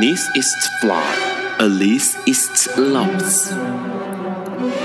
[0.00, 1.18] This is flawed,
[1.58, 3.52] at least is lost。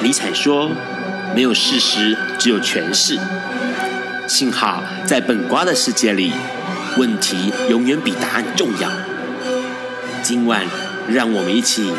[0.03, 0.69] 尼采说
[1.33, 3.17] ：“没有事实，只有诠释。”
[4.27, 6.33] 幸好在本瓜的世界里，
[6.97, 8.91] 问题永远比答案重要。
[10.21, 10.65] 今晚，
[11.07, 11.93] 让我们一起。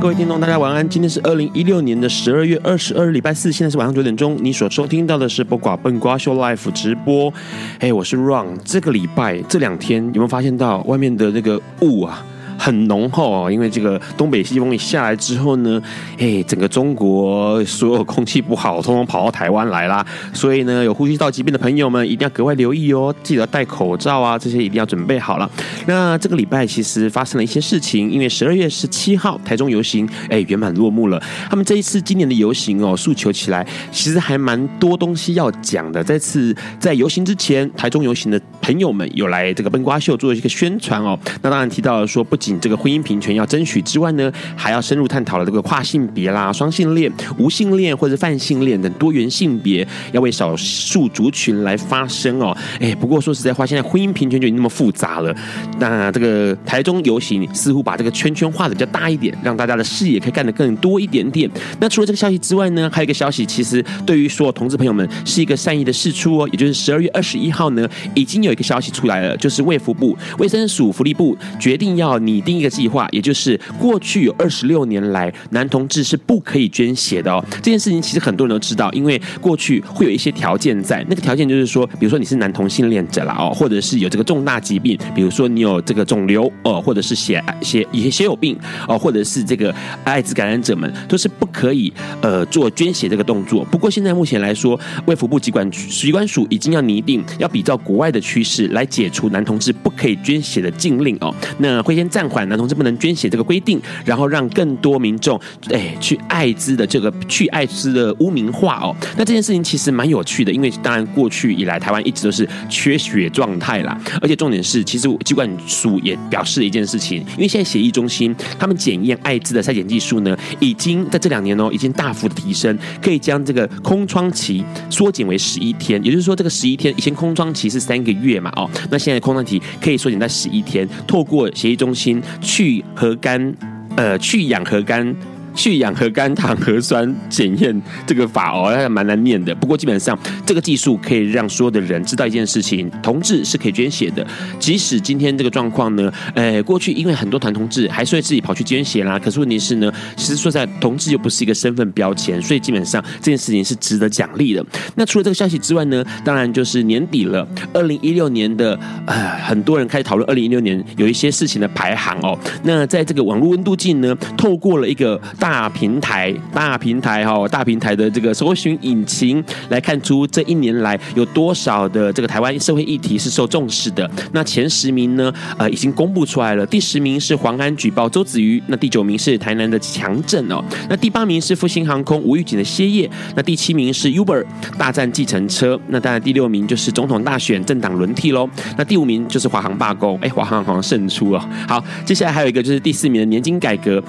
[0.00, 0.88] 各位听众，大家晚安。
[0.88, 4.38] 今天是二零一六年的十二月二十二日，礼拜四，现在是晚上九点钟。
[4.40, 7.34] 你所收听到的是播寡笨瓜秀 Live 直播。
[7.80, 8.46] 哎，我是 Ron。
[8.64, 12.24] 这个礼拜这两天有没有发现到外面的那个雾啊？
[12.58, 15.80] 很浓厚哦，因为这个东北季风一下来之后呢，
[16.18, 20.04] 哎，整个中国所有空气不好，通通跑到台湾来啦。
[20.34, 25.48] 所以呢，有呼吸道疾病的朋友们一定要格外留意哦，记得戴口罩啊，这些一定要准备好了。
[25.86, 31.22] 那这个礼拜其实发生了一些事情，因为十二月十七号台中游行哎圆满落幕了。
[31.48, 36.02] 他们这一次今年的游行哦，诉求起来其实还蛮多东西要讲的。
[36.02, 41.18] 这次在游行之前，台中游行的朋友们有来这个笨瓜秀做一个宣传哦。
[41.42, 52.56] 那当然提到了说不这个婚姻平权要争取之外呢，还要深入探讨了这个跨性别啦、双性恋、无性恋或者泛性恋等多元性别，要为少数族群来发声哦。
[52.80, 55.34] 哎，不过说实在话，现在婚姻平权就已经那么复杂了。
[55.78, 61.50] 那这个台中游行似乎把这个圈圈画的比较大一点，让大家的视野可以干得更多一点点。
[61.80, 66.48] 那除了这个消息之外呢，还有一个消息，其实对于所有同志朋友们是一个善意的释出哦。
[66.52, 77.44] 也就是十二月二十一号呢，已经有一个消息出来了，就是卫福部卫生署福利部决定要拟定一个计划，也就是过去有二十六年来男同志是不可以捐血的哦。
[77.50, 89.74] 这件事情其实很多人都知道，因为过去会有一些条件在，那个条件就是说，比如说你是男同性恋者啦哦，或者是有这个重大疾病，比如说你有这个肿瘤哦，或者是血血一些血友病哦，或者是这个
[90.04, 93.64] 艾滋感染者们都是不可以呃做捐血这个动作。
[93.66, 101.34] 不过现在目前来说，卫福部疾管疾管署已经要拟定，要比照国外的趋势来解除男同志不可以捐血的禁令哦。
[101.58, 105.40] 那会先暂缓男同志不能捐血这个规定，然后让更多民众
[105.70, 108.94] 哎去艾滋的这个去艾滋的污名化哦。
[109.16, 133.54] 那这件事情其实蛮有趣的，因为当然过去以来台湾一直都是缺血状态啦，而且重点是其实疾管署也表示了一件事情，因为现在血液中心他们检验艾滋的筛检技术呢，已经在这两年哦已经大幅的提升，可以将这个空窗期缩减为十一天，也就是说这个十一天以前空窗期是三个月嘛哦，那现在空窗期可以缩减在十一天，透过血液中心去核苷，
[133.96, 135.14] 呃，去氧核苷。
[135.58, 139.52] 去氧核苷糖核酸检验这个法哦，还蛮难念的。
[139.56, 144.24] 不过基本上这个技术可以让所有的人知道一件事情：同志是可以捐血的。
[144.60, 149.18] 即使今天这个状况呢，呃，过去因为很多团同志还是会自己跑去捐血啦。
[149.18, 154.64] 可是问题是呢，其实说在，同志又不是一个身份标签，所以基本上这件事情是值得奖励的。
[154.94, 162.38] 那除了这个消息之外呢，当然就是年底了，二零一六年的呃，很多人开始讨论二零一六年有一些事情的排行哦。
[162.62, 174.08] 那在这个网络温度计呢，透过了一个大大平台，大平台哈，大平台的这个搜寻引擎来看出这一年来有多少的这个台湾社会议题是受重视的。
[174.32, 176.66] 那前十名呢，呃，已经公布出来了。
[176.66, 184.44] 第十名是黄安举报周子瑜，那第九名是台南的强震哦，那第八名是复兴航空吴玉锦的歇业，那第七名是 Uber
[184.76, 188.46] 大战计程车，那当然第六名就是总统大选政党轮替喽。
[188.76, 191.48] 那第五名就是华航罢工，哎，华航好像胜出了。
[191.66, 194.02] 好，接下来还有一个就是第四名的年金改革，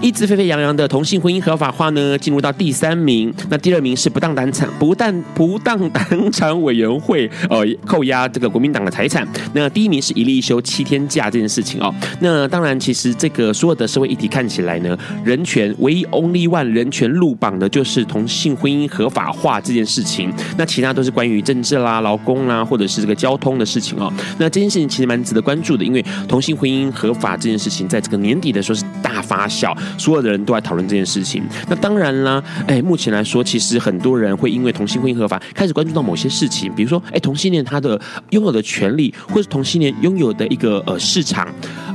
[0.00, 0.86] 一直沸沸扬扬的。
[0.86, 3.32] 同性婚姻合法化呢，进入到第三名。
[3.50, 9.26] 那第二名是不当党产，不但不当党产委员会呃扣押这个国民党的财产。
[9.52, 11.92] 那第一名是一例休七天假这件事情哦。
[12.20, 20.32] 那当然，其实这个所有的社会议题看起来呢，人权唯一 only one 人权入榜的就是同性婚姻合法化这件事情。
[20.56, 24.12] 那其他都是关于政治啦、劳工啦，或者是这个交通的事情哦。
[24.38, 31.40] 那这件事情其实蛮值得关注的，因为同性婚姻合法这件事情，在这个年底的时候是大发酵，所有的人都在讨论这件事情。
[31.68, 38.00] 那当然啦，哎，目前来说，其实很多人会因为同性婚姻合法开始关注到某些事情，比如说，哎，同性恋他的
[38.30, 41.46] 拥有的权利，或是同性恋拥有的一个呃市场。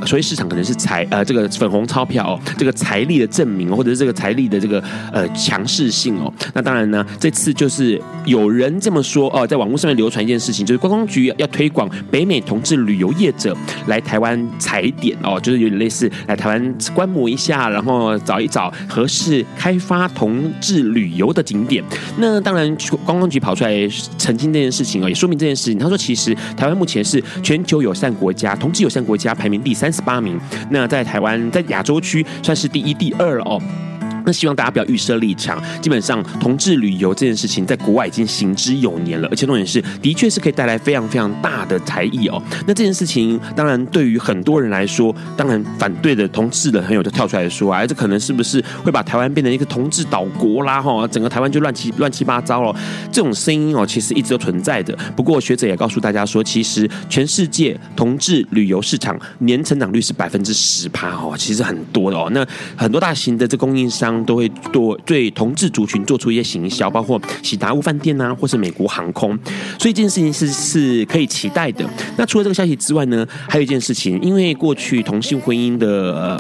[0.06, 4.82] 所以市场可能是财呃这个粉红钞票，哦，这个财力的证明，或者是这个财力的这个
[5.12, 6.34] 呃强势性哦。
[6.54, 13.56] 那当然呢，这次就是有人这么说哦，在网络上面流传一件事情，就是观光局要推广北美同志旅游业者
[13.86, 21.84] 来台湾踩点哦，就是有点类似来台湾观摩一下，然后找一找合适开发同志旅游的景点。
[22.18, 23.72] 那当然，观光局跑出来
[24.20, 25.80] 澄清这件事情哦，也说明这件事情。
[25.80, 29.92] 他说，其实台湾目前是全球友善国家，同志友善国家排名第三。
[29.92, 30.40] 十八名，
[30.70, 33.62] 那在台湾，在亚洲区算是第一、第二了哦。
[34.32, 35.62] 希望大家不要预设立场。
[35.82, 42.42] 基本上，同志旅游这件事情在国外已经行之有年了，而且重点是，的确是可以带来非常非常大的财益哦。
[42.66, 50.82] 那这件事情，当然对于很多人来说，当然反对的同志的朋友就跳出来说啊，这可能是不是会把台湾变成一个同志岛国啦？
[50.82, 52.76] 哈，整个台湾就乱七乱七八糟了。
[53.12, 54.98] 这种声音哦，其实一直都存在的。
[55.16, 62.30] 不过学者也告诉大家说，其实全世界同志旅游市场年成长率是百分之十趴哦，其实很多的哦。
[62.32, 62.46] 那
[62.76, 64.21] 很多大型的这供应商。
[64.26, 69.38] 都会多对同志族群做出一些行销，包括喜达屋饭店、啊，或是美国航空，
[69.80, 71.86] 所以这件事情是是可以期待的。
[72.18, 76.38] 那除了这个消息之外呢，还有一件事情，因为过去同性婚姻的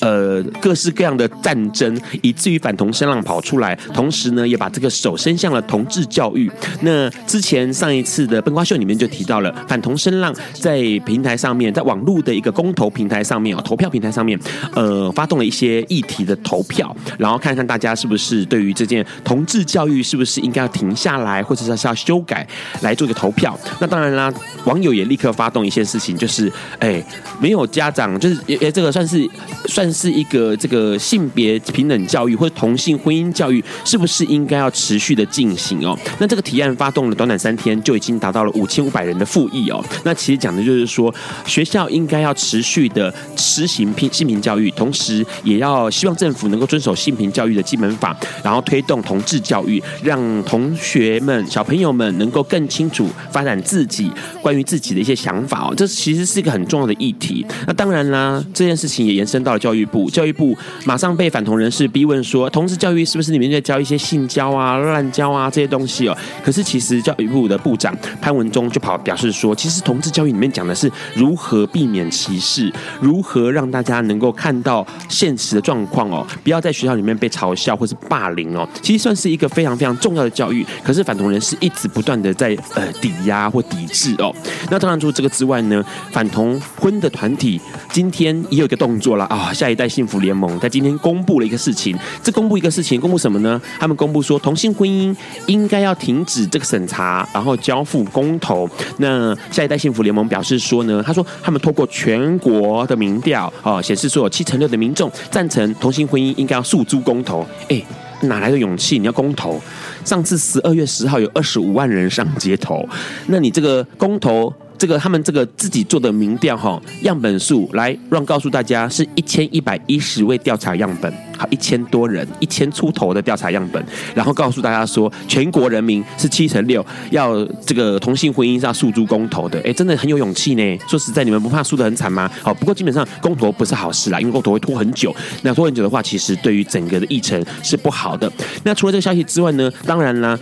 [0.00, 6.50] 呃呃各式各样的战争，以至于反同声浪跑出来，同时呢也把这个手伸向了同志教育。
[6.82, 14.38] 那之前上一次的笨瓜秀里面就提到了反同声浪在平台上面，在网络的一个公投平台上面啊，投票平台上面，
[14.74, 16.94] 呃，发动了一些议题的投票。
[17.18, 22.46] 然后看看大家是不是对于这件同志教育是不是应该要停下来，或者是要修改
[22.82, 23.58] 来做一个投票。
[23.80, 24.32] 那当然啦，
[24.64, 27.02] 网友也立刻发动一件事情，就是哎，
[27.40, 29.28] 没有家长，就是哎，这个算是
[29.66, 35.98] 算是一个这个性别平等教育或者同性婚姻教育，是不是应该要持续的进行哦？
[36.18, 39.84] 那这个提案发动了短短三天，就已经达到了五千五百人的附议哦。
[40.04, 41.14] 那其实讲的就是说，
[41.46, 46.89] 学校应该要持续的实行性性平教育，同时也要希望政府能够遵守。
[46.94, 54.10] 性平教育的基本法，然后推动同志教育，让同学们、小朋友们能够更清楚发展自己
[54.42, 55.74] 关于自己的一些想法哦。
[55.76, 57.44] 这其实是一个很重要的议题。
[57.66, 66.16] 那当然啦，这件事情也延伸到了教育部，教育部马上被反同人士逼问说，同志教育是不是里面在教一些性交啊、滥交啊这些东西哦？
[66.44, 76.90] 可是其实教育部的部长潘文忠就跑表示说，其实同志教育里面讲的是如何避免歧视，如何让大家能够看到现实的状况哦，不要再学校。
[77.00, 80.66] 里面被嘲笑或是霸凌哦，其实算是一个非常非常重要的教育。
[80.82, 84.34] 可是反同人是一直不断的在呃抵押或抵制哦。
[84.70, 87.58] 那当然除了这个之外呢，反同婚的团体
[87.90, 93.58] 今天也有一个动作了啊、下一代幸福联盟在今天公布了一个事情，这公布一个事情，公布什么呢？
[93.78, 95.16] 他们公布说同性婚姻
[95.46, 98.68] 应该要停止这个审查，然后交付公投。
[98.98, 107.82] 那下一代幸福联盟表示说呢，他说他们透过全国的民调啊，显示说有七成六的民众赞成同性婚姻应该要诉诸公投，哎，
[108.22, 108.96] 哪来的勇气？
[108.96, 109.60] 你要公投？
[110.04, 112.88] 上次十二月十号有二十五万人上街头，
[113.26, 114.52] 那你这个公投？
[114.78, 123.82] 这个他们这个自己做的民调哈，样本数来让告诉大家是一千一百一十位调查样本，好一千多人，一千出头的调查样本，
[124.14, 130.78] 然后告诉大家说全国人民是七成六要这个同性婚姻上诉诸公投的，哎，真的很有勇气呢。
[130.86, 132.30] 说实在，你们不怕输得很惨吗？
[132.42, 138.30] 好，不过基本上公投不是好事啦，因为公投会拖很久，那拖很久的话，其实对于整个的议程是不好的。
[138.64, 140.38] 那除了这个消息之外呢，当然啦，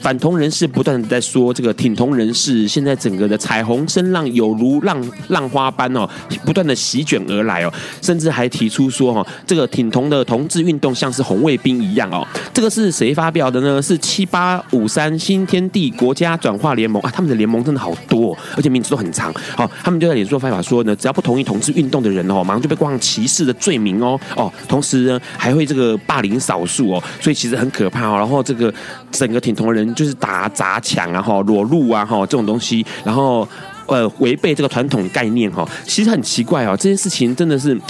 [0.00, 3.86] 反同人士不断的在说这个挺同人士现在整个的彩虹。
[3.88, 6.06] 声浪有如浪浪花般哦，
[6.44, 7.72] 不断的席卷而来哦，
[8.02, 12.26] 甚至还提出说哦，这个挺同的同同志运动像是红卫兵一样哦。
[12.52, 13.80] 这个是谁发表的呢？
[13.80, 19.32] 是七八五三新天地国家转化联盟啊，他们的联盟真的好多，哦而且名字都很长。
[19.56, 28.18] 好，他们就在脸书发表说呢，只要不同意同志运动的人哦，马上就被冠上歧视的罪名哦哦，同时呢还会这个霸凌少数哦，所以其实很可怕哦。
[28.18, 28.72] 然后这个
[29.10, 33.48] 整个挺同的人就是打砸抢啊哈，裸露啊哈这种东西，然后。
[33.88, 36.76] 呃，违背这个传统概念哈，其实很奇怪哦。
[36.76, 37.80] 这件事情真的是，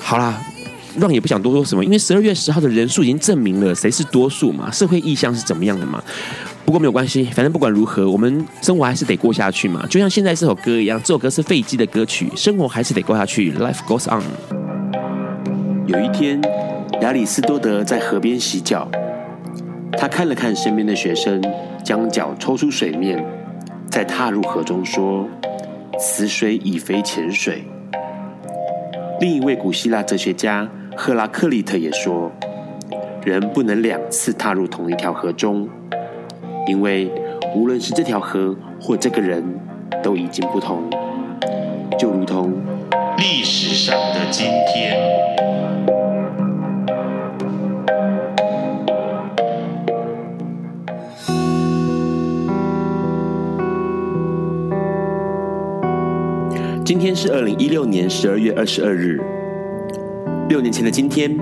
[0.00, 0.36] 好啦，
[1.00, 6.02] 让也不想多说什么，因为十二月十号的人数已经证明了谁是多数嘛，社会意向是怎么样的嘛。
[6.64, 9.84] 不过没有关系，反正不管如何，我们生活还是得过下去嘛。
[9.88, 14.22] 就像现在这首歌一样，这首歌是费基的歌曲，生活还是得过下去，Life goes on。
[15.86, 16.40] 有一天，
[17.00, 18.88] 亚里斯多德在河边洗脚，
[19.98, 21.42] 他看了看身边的学生，
[21.84, 23.24] 将脚抽出水面。
[23.90, 25.28] 再踏入河中，说
[25.98, 27.64] ：“此水已非浅水。”
[29.20, 32.30] 另一位古希腊哲学家赫拉克利特也说
[33.24, 35.68] ：“人不能两次踏入同一条河中，
[36.66, 37.10] 因为
[37.54, 39.42] 无论是这条河或这个人，
[40.02, 40.82] 都已经不同，
[41.98, 42.52] 就如同
[43.16, 44.98] 历史上的今天。”
[56.84, 59.22] 今天是二零一六年十二月二十二日，
[60.50, 61.32] 六年前的今天，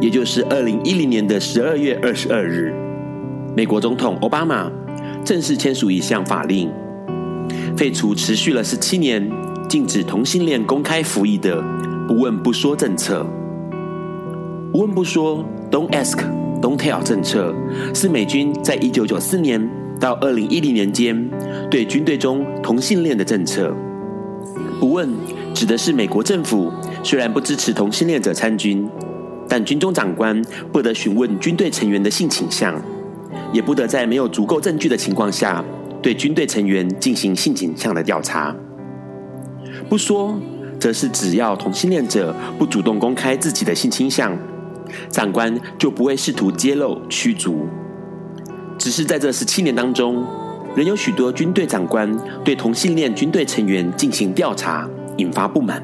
[0.00, 2.72] 也就是二零一零年的十二月二十二日，
[3.56, 4.70] 美国总统奥巴马
[5.24, 6.70] 正式签署一项法令，
[7.76, 9.28] 废除持续了十七年
[9.68, 11.60] 禁止同性恋公开服役的
[12.06, 13.26] “不问不说”政策。
[14.70, 16.16] 不问不说 （Don't ask,
[16.62, 17.52] don't tell） 政策
[17.92, 21.28] 是美军在一九九四年到二零一零年间
[21.68, 23.74] 对军队中同性恋的政策。
[24.78, 25.10] 不问
[25.52, 26.70] 指的是美国政府
[27.02, 28.88] 虽然不支持同性恋者参军，
[29.48, 32.74] 但军中长官不得询问军队成员的性倾向，
[33.52, 35.64] 也不得在没有足够证据的情况下
[36.02, 38.54] 对军队成员进行性倾向的调查。
[39.88, 40.38] 不说，
[40.80, 44.36] 则是只要同性恋者不主动公开自己的性倾向，
[45.10, 47.66] 长官就不会试图揭露驱逐。
[48.78, 50.24] 只是在这十七年当中，
[50.74, 55.82] 仍有许多军队长官对同性恋军队成员进行调查，引发不满。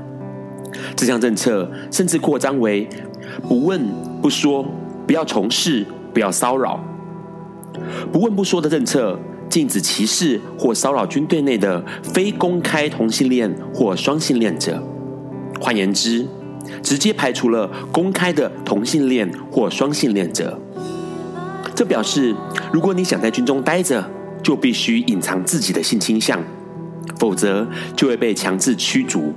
[0.97, 2.89] 这项政策甚至扩张为
[3.49, 3.81] 不问
[4.21, 4.65] 不说，
[5.07, 6.83] 不要从事，不要骚扰。
[8.13, 14.83] 不问不说的政策禁止歧视或骚扰军队内的非公开同性恋或双性恋者。
[15.61, 16.27] 换言之，
[16.83, 20.59] 直接排除了公开的同性恋或双性恋者。
[21.75, 22.35] 这表示，
[22.73, 24.05] 如果你想在军中待着，
[24.43, 26.43] 就必须隐藏自己的性倾向，
[27.19, 29.33] 否则就会被强制驱逐。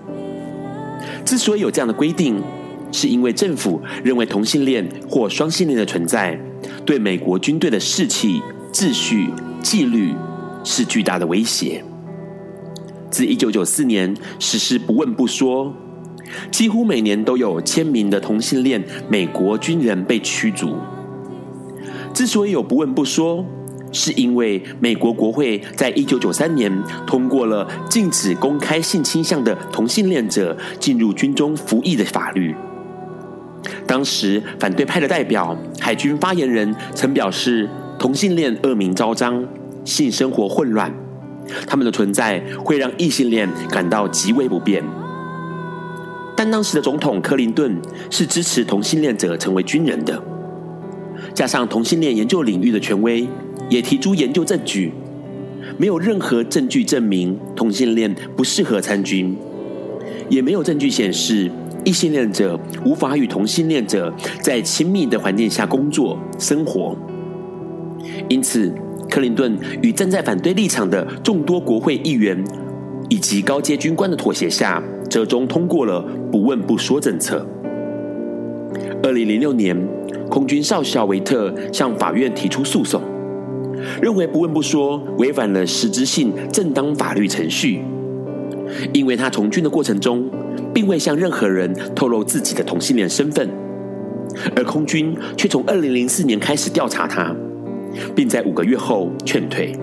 [1.26, 2.42] 之所以有这样的规定，
[2.92, 6.40] 是因为政府认为同性恋或双性恋的存在，
[6.86, 8.42] 对美国军队的士气、
[8.72, 9.30] 秩序、
[9.62, 10.14] 纪律
[10.64, 11.84] 是巨大的威胁。
[13.10, 15.74] 自一九九四年实施不问不说，
[16.52, 20.76] 几乎每年都有千名的同性恋美国军人被驱逐。
[22.14, 23.46] 之所以有不问不说，
[23.96, 26.72] 是因为美国国会在一九九三年
[27.08, 32.54] 通过了禁止公开性倾向的同性恋者进入军中服役的法律。
[33.88, 39.44] 当时反对派的代表海军发言人曾表示，同性恋恶名昭彰，
[39.86, 40.94] 性生活混乱，
[41.66, 44.84] 他们的存在会让异性恋感到极为不便。
[46.36, 50.22] 但当时的总统克林顿是支持同性恋者成为军人的，
[51.34, 53.28] 加上同性恋研究领域的权威。
[53.70, 54.92] 也提出研究证据，
[55.78, 59.36] 没有任何证据证明同性恋不适合参军，
[60.30, 61.52] 也没有证据显示
[61.84, 66.96] 异性恋者无法与同性恋者在亲密的环境下工作生活。
[68.30, 68.72] 因此，
[69.10, 72.44] 克林顿与站在反对立场的众多国会议员
[73.10, 77.46] 以及高阶军官的妥协下，折中通过了“不问不说”政策。
[79.02, 79.76] 二零零六年，
[80.30, 83.02] 空军少校维特向法院提出诉讼。
[84.02, 87.82] 认为不问不说违反了实质性正当法律程序，
[88.94, 90.30] 因为他从军的过程中，
[90.74, 93.50] 并未向任何人透露自己的同性恋身份，
[94.56, 97.36] 而空军却从二零零四年开始调查他，
[98.16, 99.74] 并在五个月后劝退。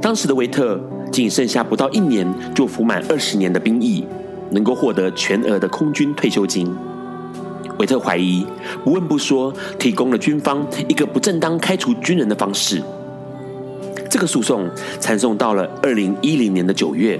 [0.00, 4.04] 当时的维特仅剩下不到一年就服满二十年的兵役，
[4.50, 6.68] 能够获得全额的空军退休金。
[7.82, 8.46] 维特怀疑，
[8.84, 12.80] 不问不说，提供了军方一个不正当开除军人的方式。
[14.08, 14.70] 这个诉讼
[15.00, 17.18] 缠送到了二零一零年的九月，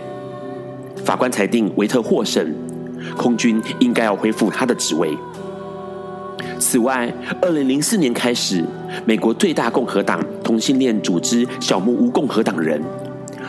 [1.04, 2.54] 法官裁定维特获胜，
[3.16, 5.19] 空军应该要恢复他的职位。
[6.61, 8.64] 此外，二零零四年开始，
[9.04, 12.81] 美国最大共和党同性恋组织小木屋共和党人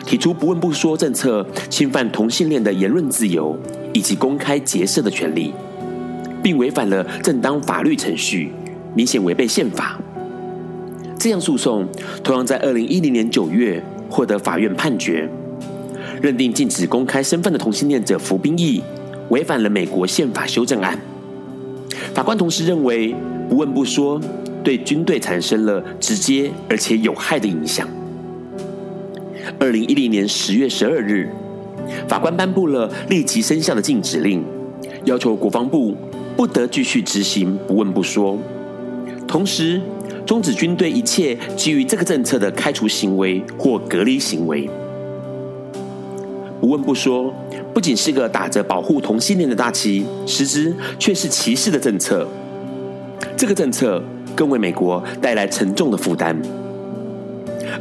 [0.03, 3.55] 提出不问不说政策，侵犯同性恋的言论自由
[3.93, 5.53] 以及公开结社的权利。
[6.43, 8.51] 并违反了正当法律程序，
[8.93, 9.97] 明显违背宪法。
[11.17, 11.87] 这项诉讼
[12.21, 15.29] 同样在二零一零年九月获得法院判决，
[16.21, 18.83] 认定禁止公开身份的同性恋者服兵役
[19.29, 20.99] 违反了美国宪法修正案。
[22.13, 23.15] 法官同时认为，
[23.49, 24.19] 不问不说
[24.63, 27.87] 对军队产生了直接而且有害的影响。
[29.57, 31.29] 二零一零年十月十二日，
[32.07, 34.43] 法官颁布了立即生效的禁止令，
[35.05, 35.95] 要求国防部。
[36.35, 38.37] 不得继续执行不问不说，
[39.27, 39.81] 同时
[40.25, 44.69] 终止军队一切基于这个政策的开除行为或隔离行为。
[46.59, 47.33] 不问不说
[47.73, 52.27] 不仅是个打着保护同性恋的大旗，实质却是歧视的政策。
[53.35, 54.01] 这个政策
[54.35, 56.41] 更为美国带来沉重的负担。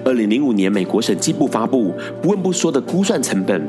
[0.04, 3.68] 二零零五年，美国审计部发布不问不说的估算成本，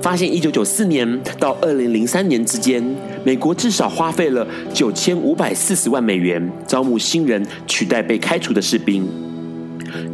[0.00, 2.82] 发现一九九四年到二零零三年之间，
[3.24, 9.06] 美国至少花费了九千五百四十万美元招募新人取代被开除的士兵，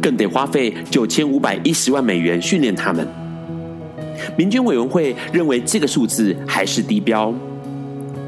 [0.01, 3.07] 更得花费九千五百一十万美元训练他们。
[4.37, 7.33] 民军委员会认为这个数字还是低标，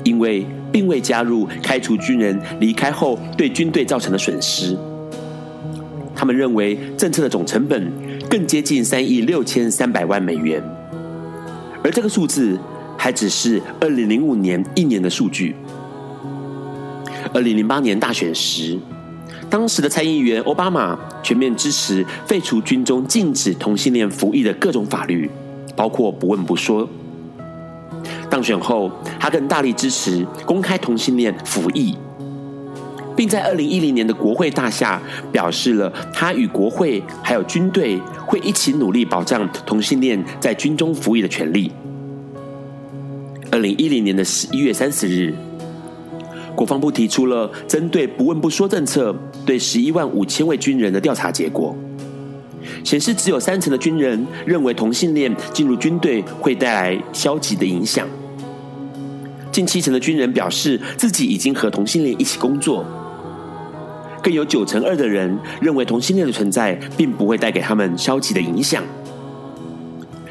[0.03, 4.77] 因为并未加入开除军人离开后对军队造成的损失。
[6.15, 7.91] 他们认为政策的总成本
[8.29, 10.61] 更接近三亿六千三百万美元，
[11.87, 12.59] 而这个数字
[12.97, 15.55] 还只是二零零五年一年的数据。
[17.33, 18.77] 二零零八年大选时，
[19.49, 25.31] 当时的参议员奥巴马全面支持废除军中禁止同性恋服役的各种法律，
[25.77, 26.85] 包括不问不说。
[28.29, 31.97] 当选后，他更大力支持公开同性恋服役。
[33.17, 41.71] 并在二零一零年的国会大厦表示了他与国会还有军队会一起努力保障同性恋在军中服役的权利。
[43.51, 45.33] 二零一零年的十一月三十日，
[46.55, 51.75] 国防部提出了针对不问不说政策对十一万五千位军人的调查结果，
[52.83, 58.07] 显示只有三成的军人认为同性恋进入军队会带来消极的影响，
[59.51, 62.85] 近七成的军人表示自己已经和同性恋一起工作。
[64.27, 68.83] 更有九成二的人认为同性恋的存在并不会带给他们消极的影响。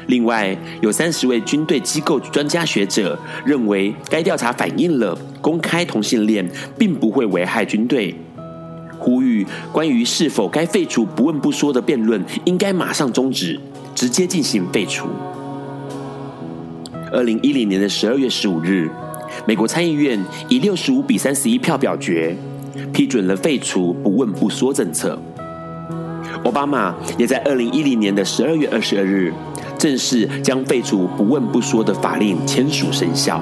[0.05, 8.13] 另外，有三十位军队机构专家学者认为，该调查反映了公开同性恋并不会危害军队，
[8.99, 13.59] 呼吁关于是否该废除不问不说的辩论应该马上终止，
[13.95, 15.07] 直接进行废除。
[17.11, 18.87] 二零一零年的十二月十五日，
[19.47, 22.37] 美国参议院以六十五比三十一票表决。
[22.93, 25.17] 批准了废除不问不说政策。
[26.43, 29.33] 奥巴马也在二零一零年的十二月二十二日，
[29.77, 33.41] 正式将废除不问不说的法令签署生效。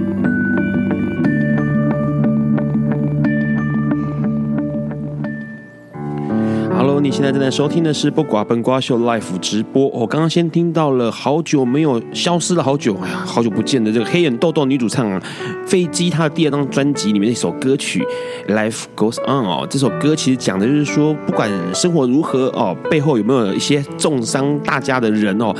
[7.21, 9.87] 现在正在收听的是《不寡本瓜秀》Life 直播。
[9.89, 15.21] 我刚刚先听到了好久没有消失了好久，哎呀，好久不见的这个黑眼豆豆女主唱啊，
[15.67, 18.03] 飞机她的第二张专辑里面的一首歌曲
[18.51, 25.53] 《Life Goes On》哦，这首歌其实讲的就是说，不管生活如何哦，背后有没有一些重伤大家的人哦。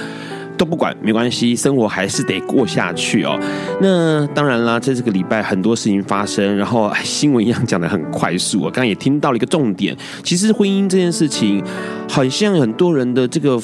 [0.62, 3.36] 都不管，没关系，生活还是得过下去哦。
[3.82, 8.60] 那当然啦，在这个礼拜很多事情发生，然后新闻一样讲得很快速。
[8.60, 11.64] 我刚刚也听到了一个重点，其实婚姻这件事情，
[12.08, 13.60] 好像很多人的这个。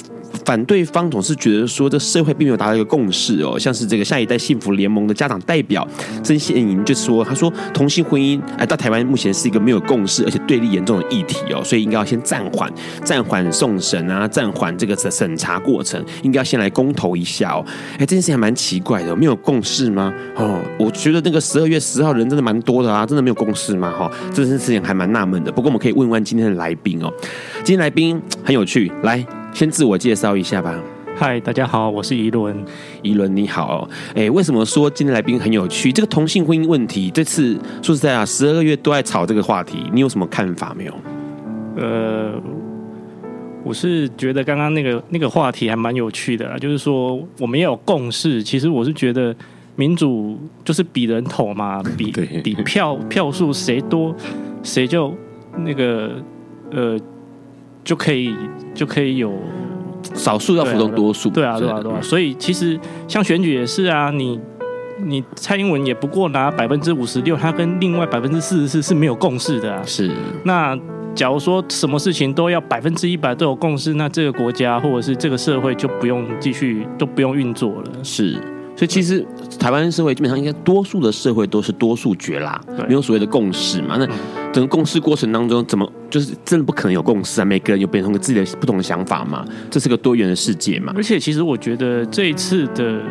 [0.48, 5.86] 反对方总是觉得说，这社会并没有达到一个共识哦，像是这个下一代幸福联盟的家长代表
[6.24, 12.72] 曾宪莹就说，他说同性婚姻哎，到台湾目前是一个没有共识而且对立严重的议题哦，所以应该要先暂缓，
[13.04, 17.66] 暂缓送审啊，暂缓这个审查过程，应该要先来公投一下哦。
[17.96, 20.14] 哎，这件事情还蛮奇怪的，没有共识吗？
[20.38, 23.92] 哦，我觉得那个十二月十号人真的蛮多的啊，真的没有共识吗？
[23.92, 25.52] 哈，这件事情还蛮纳闷的。
[25.52, 27.12] 不过我们可以问问今天的来宾哦，
[27.66, 29.22] 今天来宾很有趣，来。
[29.58, 30.80] 先自我介绍一下吧。
[31.16, 32.64] 嗨，大家好，我是宜伦。
[33.02, 33.90] 宜伦你好。
[34.14, 35.92] 哎，为什么说今天来宾很有趣？
[35.92, 40.94] 这个同性婚姻问题，这次说实在啊，十二个月都在吵这个话题，你有什么看法没有？
[41.76, 42.40] 呃，
[43.64, 48.44] 我是觉得刚刚那个那个话题还蛮有趣的啦，就是说我们要有共识。
[48.44, 49.36] 其实我是觉得
[49.76, 52.12] 民主就是比人头嘛，比
[52.44, 54.16] 比票票数谁多
[54.62, 55.12] 谁就
[55.58, 56.12] 那个
[56.70, 56.96] 呃。
[57.88, 58.36] 就可以
[58.74, 59.34] 就可以有
[60.14, 62.02] 少数要服从多数，对啊，对啊，对啊。
[62.02, 64.38] 所以其实像选举也是啊，你
[65.06, 69.82] 你蔡英文也不过拿百分之五十六，他跟另外百分之四十四是没有共识的啊。
[69.86, 70.12] 是。
[70.44, 70.78] 那
[71.16, 78.04] 假如说什么事情都要百分之一百都有共识，那这个国家或者是这个社会就不用继续都不用运作了。
[78.04, 78.38] 是，
[78.78, 79.26] 所以其实
[79.60, 83.98] 台湾社会基本上应该多数的社会都是多数决啦，没有所谓的共识嘛。
[83.98, 84.08] 那
[84.54, 87.46] 整个共识过程当中，怎么就是真的不可能有共识啊？
[87.46, 89.44] 每个人有变成自己的不同的想法嘛？
[89.72, 90.94] 这是个多元的世界嘛。
[90.96, 93.02] 而且其实我觉得这一次的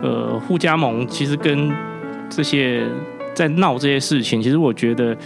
[0.00, 1.70] 呃互加盟，其实跟
[2.30, 2.86] 这些
[3.34, 5.16] 在闹这些事情，其实我觉得。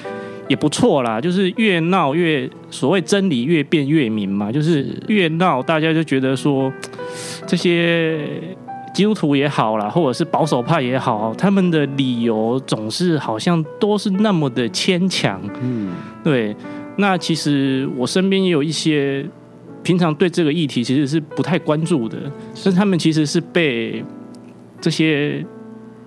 [0.48, 6.70] 也不错啦，就是越闹越所谓真理越辩越明嘛，就是越闹大家就觉得说
[7.46, 8.28] 这些
[8.92, 15.40] 基督徒也好啦，或者是保守派也好，他们的理由总是好像都是那么的牵强。
[15.60, 16.54] 嗯，对。
[16.96, 19.26] 那其实我身边也有一些
[19.82, 22.18] 平常对这个议题其实是不太关注的，
[22.54, 24.04] 但是他们其实是被
[24.80, 25.44] 这些。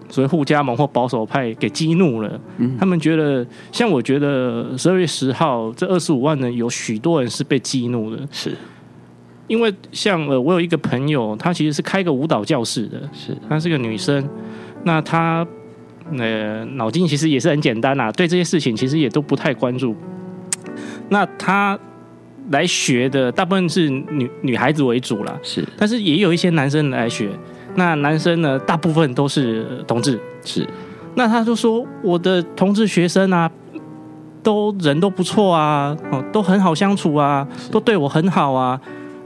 [0.07, 8.55] 所谓互加盟或保守派给激怒了，嗯，他们觉得，像我觉得十二月十号这二十五万人，有许多人是被激怒的，是
[9.47, 14.27] 因为像呃，我有一个朋友，她其实是开个舞蹈教室的，是她是个女生，
[14.83, 15.45] 那她
[16.17, 19.95] 呃脑筋其实也是很简单啊，对这些事情其实也都不太关注，
[21.09, 21.77] 那她
[22.51, 27.29] 来学的大部分是女女孩子为主啦，是，但是也有一些男生来学。
[27.77, 30.65] 那男生呢，大部分都是同志，是。
[31.15, 33.51] 那他就说，我的同志学生啊，
[34.41, 38.79] 都人都不错啊，哦，都很好相处啊，都对我很好啊。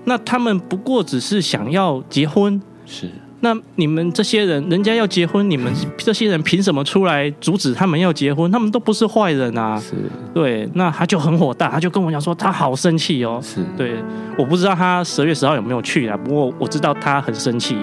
[0.10, 3.08] 那他们不过只是想要结婚，是。
[3.42, 8.52] 那你们这些人，人家要结婚，你们这些人凭什么出来阻止他们要结婚？
[8.52, 9.80] 他们都不是坏人啊。
[9.80, 9.96] 是。
[10.34, 13.40] 对，那他就很火大，他就跟我讲说，他好生气哦。
[13.42, 13.64] 是。
[13.78, 13.94] 对，
[14.36, 17.78] 我不知道他十月十号有没有去啊，不过我知道他很生气。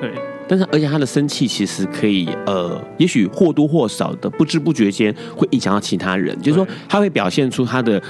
[0.00, 0.12] 对，
[0.46, 8.00] 但是而且他的生气其实可以，呃，也许或多或少的不知不觉间会影响到其他人，就是说他会表现出他的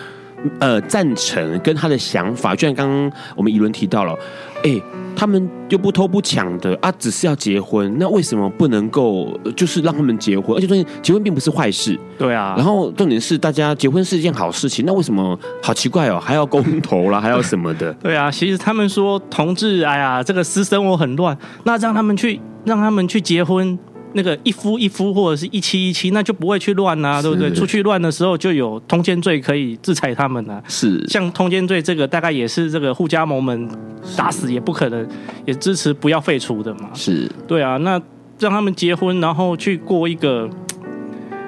[0.58, 4.16] 呃赞成跟他的想法，就像刚刚我们一轮提到了，
[4.64, 4.80] 哎。
[5.16, 10.56] 他们又不偷不抢的啊，只是要结婚，那为什么不能够就是让他们结婚？
[10.56, 12.54] 而且重点，结婚并不是坏事，对啊。
[12.56, 17.92] 然后重点是，大家结婚是一件好事情，那为什么好奇怪哦，还要公投啦， 还要什么的？
[17.94, 23.78] 对啊，其实他们说同志，哎呀，这个私生活很乱，那让他们去，让他们去结婚。
[24.12, 27.48] 那个一夫一夫或者是一妻一妻，那就不会去乱、啊，对不对？
[27.52, 30.62] 出去乱的时候就有通奸罪可以制裁他们呐、啊。
[30.66, 33.68] 是，像通奸罪这个，大概也是这个互加盟们
[34.16, 35.08] 打死也不可能，
[35.46, 36.90] 也支持不要废除的嘛。
[36.92, 38.00] 是，对啊，那
[38.40, 40.50] 让他们结婚，然后去过一个，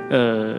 [0.08, 0.54] 呃，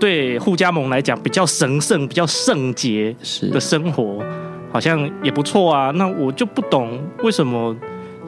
[0.00, 3.14] 对互加盟来讲比较神圣、比较圣洁
[3.52, 4.24] 的生活，
[4.72, 5.90] 好像也不错啊。
[5.90, 7.76] 那我就不懂为什么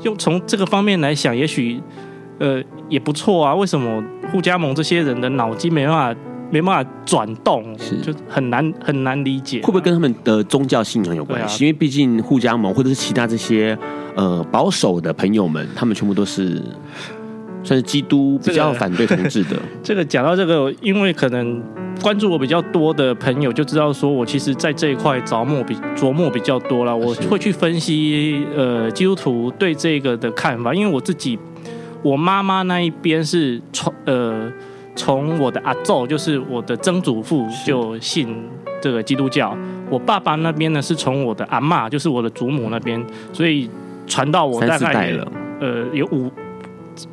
[0.03, 1.81] 用从这个方面来想，也许。
[2.39, 3.55] 呃，也不错啊。
[3.55, 6.21] 为什么互加盟这些人的脑筋没办法
[6.51, 7.77] 没办法转动？
[7.79, 9.61] 是，就很难很难理解。
[9.61, 11.65] 会不会跟他们的宗教信仰有关系？
[11.65, 13.77] 啊、因为毕竟互加盟或者是其他这些
[14.15, 16.63] 呃保守的朋友们，他们全部都是
[17.63, 19.57] 算是基督比较反对同志的。
[19.83, 21.63] 这个讲、这个、到这个，因为可能
[22.03, 26.97] 关注我比较多的朋友就知道，说我其实在这一块着墨比琢磨比较多了。
[26.97, 31.39] 我会去分析呃基督徒对这个的看法，因为我自己。
[32.05, 34.53] 我妈妈那一边是从呃
[34.95, 38.29] 从我的阿祖，就是我的曾祖父就信
[38.81, 39.57] 这个基督教。
[39.89, 43.71] 我爸爸那边呢是从我的阿嬷，就是我的祖母那边，所以
[44.07, 46.31] 传到我大概了呃有五，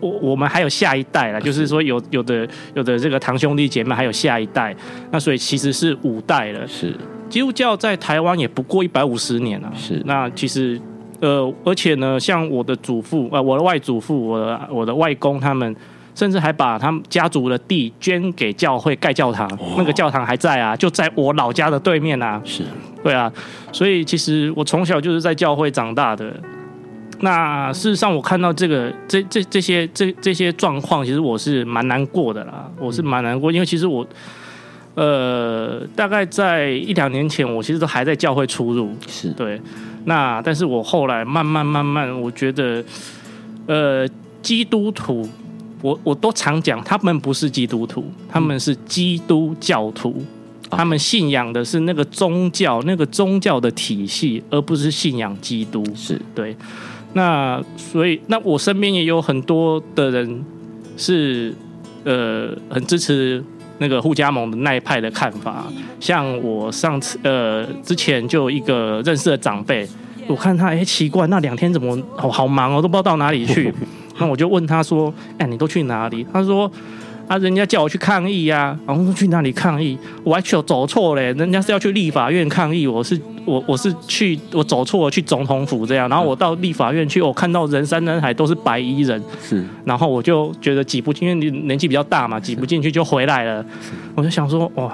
[0.01, 4.75] 我我们还有下一代了，就是说有有的有的这个堂兄弟姐妹还有下一代，
[5.09, 6.67] 那所以其实是五代了。
[6.67, 6.93] 是
[7.29, 9.71] 基督教在台湾也不过一百五十年了。
[9.73, 10.79] 是那其实。
[11.21, 15.75] 呃，而且呢，像我的祖父、呃，我的外祖父、我的我的外公，他们
[16.15, 22.41] 甚至还把他们家族的地捐给教会盖教堂，哦，那个教堂还在啊，就在我老家的对面啊。
[22.43, 22.63] 是，
[23.03, 23.31] 对啊，
[23.71, 26.33] 所以其实我从小就是在教会长大的。
[27.23, 32.67] 那事实上，我看到这个这这这些这这些状况，其实我是蛮难过的啦。
[32.79, 34.03] 我是蛮难过，因为其实我，
[34.95, 38.89] 呃，大概在一两年前，我其实都还在教会出入。
[39.07, 39.61] 是对。
[40.05, 42.83] 那但是我后来慢慢慢慢，我觉得，
[43.67, 44.07] 呃，
[44.41, 45.27] 基督徒，
[45.81, 50.23] 我我都常讲，他们不是基督徒，他们是基督教徒，
[50.69, 55.83] 他们信仰的是那个宗教，那个宗教的体系，而不是信仰基督。
[55.95, 56.55] 是对。
[57.13, 60.43] 那所以，那我身边也有很多的人
[60.97, 61.53] 是，
[62.03, 63.43] 呃，很支持。
[63.81, 65.65] 那个互加盟的那一派的看法，
[65.99, 69.87] 像我上次呃之前就有一个认识的长辈，
[70.27, 73.73] 我看他哎、欸、奇怪，那两天怎么好好忙哦，都不知道到哪里去。
[74.19, 76.71] 那我就问他说：“哎、欸，你都去哪里？”他说
[77.27, 79.97] ：“啊，人家叫我去抗议呀，然后说去哪里抗议？
[80.23, 93.65] 我还去走错嘞，人家是要去立法院抗议，我是我我是去我走错了去总统府这样，然后我到立法院去，我看到人山人海都是白衣人，是，然后我就觉得挤不进，因为你年纪比较大嘛，挤不进去就回来了，
[94.15, 94.91] 我就想说哇。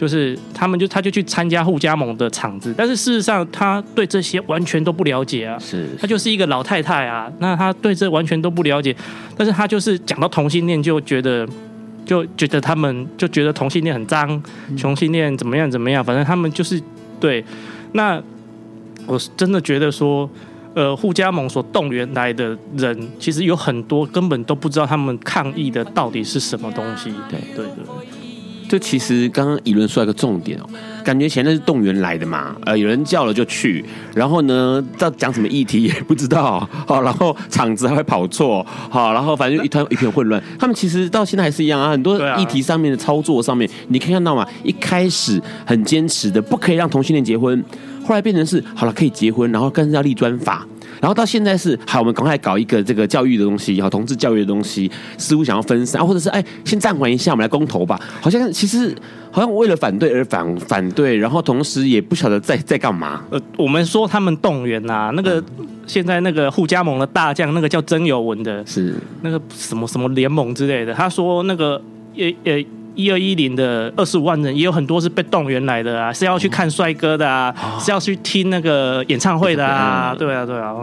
[0.00, 5.58] 就是他们就他就去参加互加盟的场子，但是事实上他对这些完全都不了解啊。
[5.58, 8.96] 是，他就是一个老太太啊，那他对这完全都不了解，
[9.36, 11.46] 但是他就是讲到同性恋就觉得
[12.06, 14.42] 就觉得他们就觉得同性恋很脏，
[14.80, 16.80] 同性恋怎么样怎么样，反正他们就是
[17.20, 17.44] 对。
[17.92, 18.18] 那
[19.06, 20.26] 我真的觉得说，
[20.72, 27.12] 呃，互加盟所动员来的人，其实有很多根本都不知道他们抗议的到底是什么东西。
[27.28, 28.19] 对对对。
[28.70, 30.64] 这其实刚刚议论说一个重点哦，
[31.02, 40.40] 感觉前面是动员来的嘛，呃，有人叫了就去，然后呢，到讲什么议题也不知道，好， 然后场子还会跑错，好，然后反正就一团一片混乱。
[40.56, 47.60] 他们其实到现在还是一样啊，很多议题上面的操作上面，你可以看到嘛，一开始很坚持的不可以让同性恋结婚，
[48.06, 50.64] 后来变成是好了可以结婚，然后更是要立专法。
[51.00, 57.98] 然后到现在是好，我们赶快搞一个这个教育的东西，好，同志教育的东西，似乎想要分散，或者是哎，先暂缓一下，我们来公投吧。
[58.20, 58.94] 好像其实
[59.30, 63.24] 好像为了反对而反反对，然后同时也不晓得在在干嘛。
[63.30, 71.80] 呃，我们说他们动员呐、啊，那个、嗯、现在那个互加盟的大将，那个叫曾有文的，是那个什么什么联盟之类的，他说那个
[72.14, 72.66] 也也。
[72.94, 80.74] 一二一零的二十五万人，也有很多是被动员来的啊，是要去看帅哥的啊，哦、是要去听那个演唱会的啊，对啊，对啊，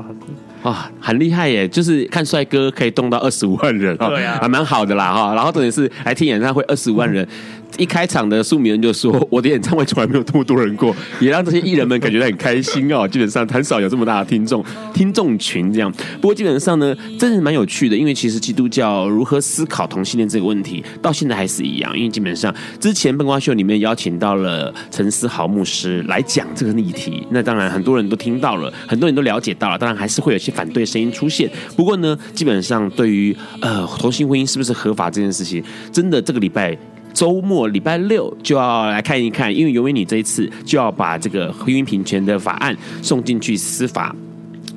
[0.64, 1.68] 哇，很厉害耶！
[1.68, 5.36] 就是看帅哥可以动到二十五万人，对啊，还蛮好的啦哈。
[5.36, 7.24] 然后重点是来听演唱会二十五万人。
[7.24, 13.08] 嗯一开场的素明人就说：“我的演唱会从来没有这么多人过，也让这些艺人们感觉到很开心哦。
[13.08, 15.92] 基本上很少有这么大的听众听众群这样。
[16.22, 21.96] 不过基本上呢，真的蛮有趣的，因为其实基督教如何思考同性恋这个问题，到现在还是一样。
[21.96, 31.50] 因为基本上之前笨瓜秀里面邀请到了陈思豪牧师来讲这个议题，那当然很多人都听到了，很多人都了解到了，当然还是会有些反对声音出现。
[31.76, 36.76] 不过呢，基本上对于呃同性婚姻是不是合法这件事情，真的这个礼拜。”
[37.18, 44.16] 周末礼拜六就要来看一看，因为由于你这一次就要把这个婚姻平权的法案送进去司法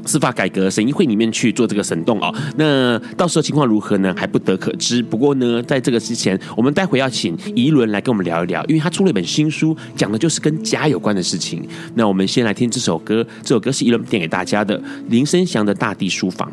[0.07, 2.35] 司法改革审议会里面去做这个审动哦。
[2.57, 4.15] 那到时候情况如何呢？
[4.17, 5.03] 还不得可知。
[5.03, 11.63] 不过呢，在这个之前，我们待会要请宜伦来跟我们聊一聊，因为他出了一本新书，讲的就是跟家有关的事情。
[11.95, 16.51] 那我们先来听这首歌，这首歌是宜伦点给大家的林生祥的《大地书房》。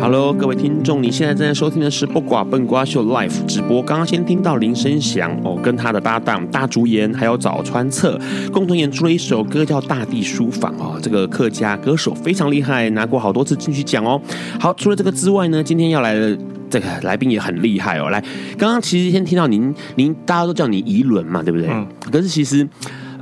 [0.00, 3.82] Hello，各位听众，你现在正在收听的是《不寡笨瓜秀》Live 直播。
[3.82, 8.18] 刚刚先听到林声祥哦，跟他的搭档大竹岩还有早川策
[8.50, 10.98] 共同演出了一首歌，叫《大地书房》哦。
[11.02, 14.18] 这个客家歌手非常厉害，拿过好多次金曲奖哦。
[14.58, 16.36] 好，除了这个之外呢，今天要来的
[16.70, 18.08] 这个来宾也很厉害哦。
[18.08, 18.18] 来，
[18.56, 21.68] 刚刚其实先听到您，您大家都叫你宜伦嘛，对不对？
[21.68, 21.86] 嗯。
[22.10, 22.66] 可是其实。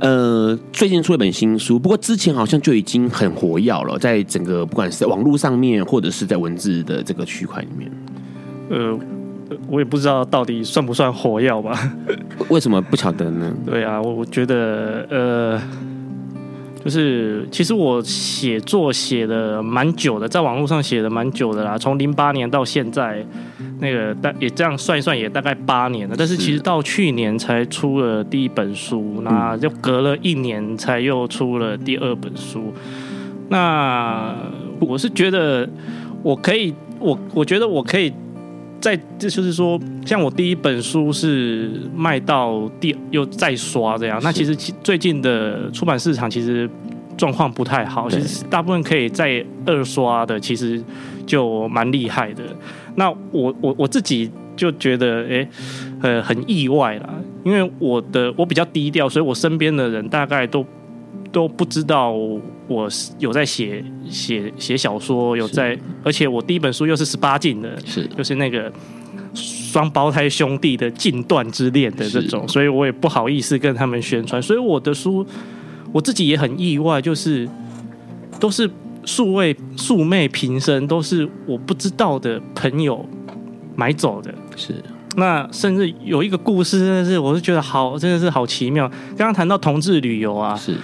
[0.01, 7.91] 呃，最近出了一本新书，不过之前好像就已经很活跃了，在整个不管是在网络上面，或者是在文字的这个区块里面。
[8.69, 8.97] 呃，
[9.67, 11.91] 我也不知道到底算不算火药吧？
[12.49, 13.53] 为什么不晓得呢？
[13.65, 15.61] 对啊，我我觉得呃。
[16.83, 23.25] 就是，其实我写作写的蛮久的，在网络上写的蛮久的啦，从零八年到现在，
[23.79, 26.15] 那个大也这样算一算也大概八年了。
[26.17, 32.73] 但是其实到去年才出了第一本书，那就隔了一年才又出了第二本书。
[33.49, 34.33] 那
[34.79, 35.67] 我是觉得
[36.23, 38.13] 我可以，我我觉得我可以。
[38.79, 46.69] 在这就是说，像我第一本书是卖到第又再刷这样，那其实其最近的出版市场其实
[47.17, 50.81] 状况不太好，其实大部分可以再二刷的，其实
[51.25, 52.43] 就蛮厉害的。
[52.95, 55.47] 那我我我自己就觉得，哎，
[56.01, 57.09] 呃，很意外啦，
[57.43, 60.65] 因为我的我比较低调，所以我身边的人大概都。
[61.31, 62.11] 都不知道
[62.69, 68.71] 我有在写写写小说，有在，而且我第一本书又是十八禁的，是就是那个
[69.33, 74.39] 双胞胎兄弟的禁断之恋的这种，所以我也不好意思跟他们宣传。
[74.39, 75.25] 所以我的书
[75.91, 77.49] 我自己也很意外，就是
[78.39, 78.69] 都是
[79.03, 83.03] 素未素昧平生，都是我不知道的朋友
[83.75, 84.31] 买走的。
[84.55, 84.75] 是
[85.15, 88.87] 那甚至有一个故事，真的是我是觉得好，真的是好奇妙。
[89.17, 90.75] 刚刚谈到同志旅游啊，是。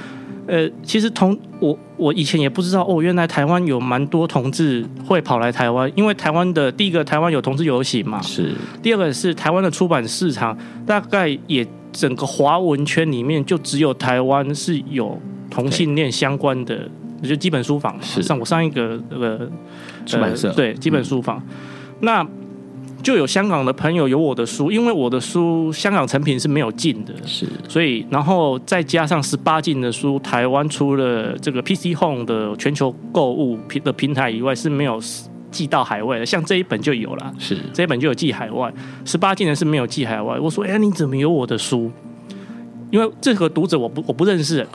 [0.48, 8.54] 呃，其实同我我以前也不知道哦，原来台湾有蛮多同志会跑来台湾，因为台湾的第一个台湾有同志游行嘛，是。
[8.82, 10.56] 第二个是台湾的出版市场，
[10.86, 16.88] 大概也整个华文圈里面就只有台湾是有同性恋相关的，
[17.24, 18.22] 就基本书房是。
[18.22, 19.50] 上我上一个那个、呃、
[20.06, 20.52] 出版社。
[20.52, 21.56] 对基本书房，嗯、
[22.02, 22.28] 那
[23.06, 35.00] 就有香港的朋友有我的书，因为我的书香港成品是没有进的，是，所以然后再加上十八禁的书，台湾除了这个 PC Home 的全球购物平的平台以外是没有
[35.52, 37.56] 寄到海外的，像这一本就有了，是。
[37.72, 38.74] 这一本就有寄海外，
[39.06, 40.40] 十八禁的是没有寄海外。
[40.40, 41.92] 我说，哎，你怎么有我的书？
[42.90, 44.66] 因为这个读者我不我不认识，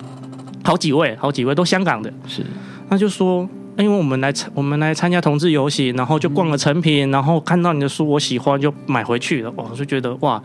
[0.62, 2.46] 好几位好几位都香港的，是，
[2.88, 3.48] 他就说。
[3.80, 9.52] 因为我们来参我们来参加同志游行，然后就逛了成品，然后看到你的书，我喜欢就买回去了。
[9.56, 10.42] 我就觉得哇，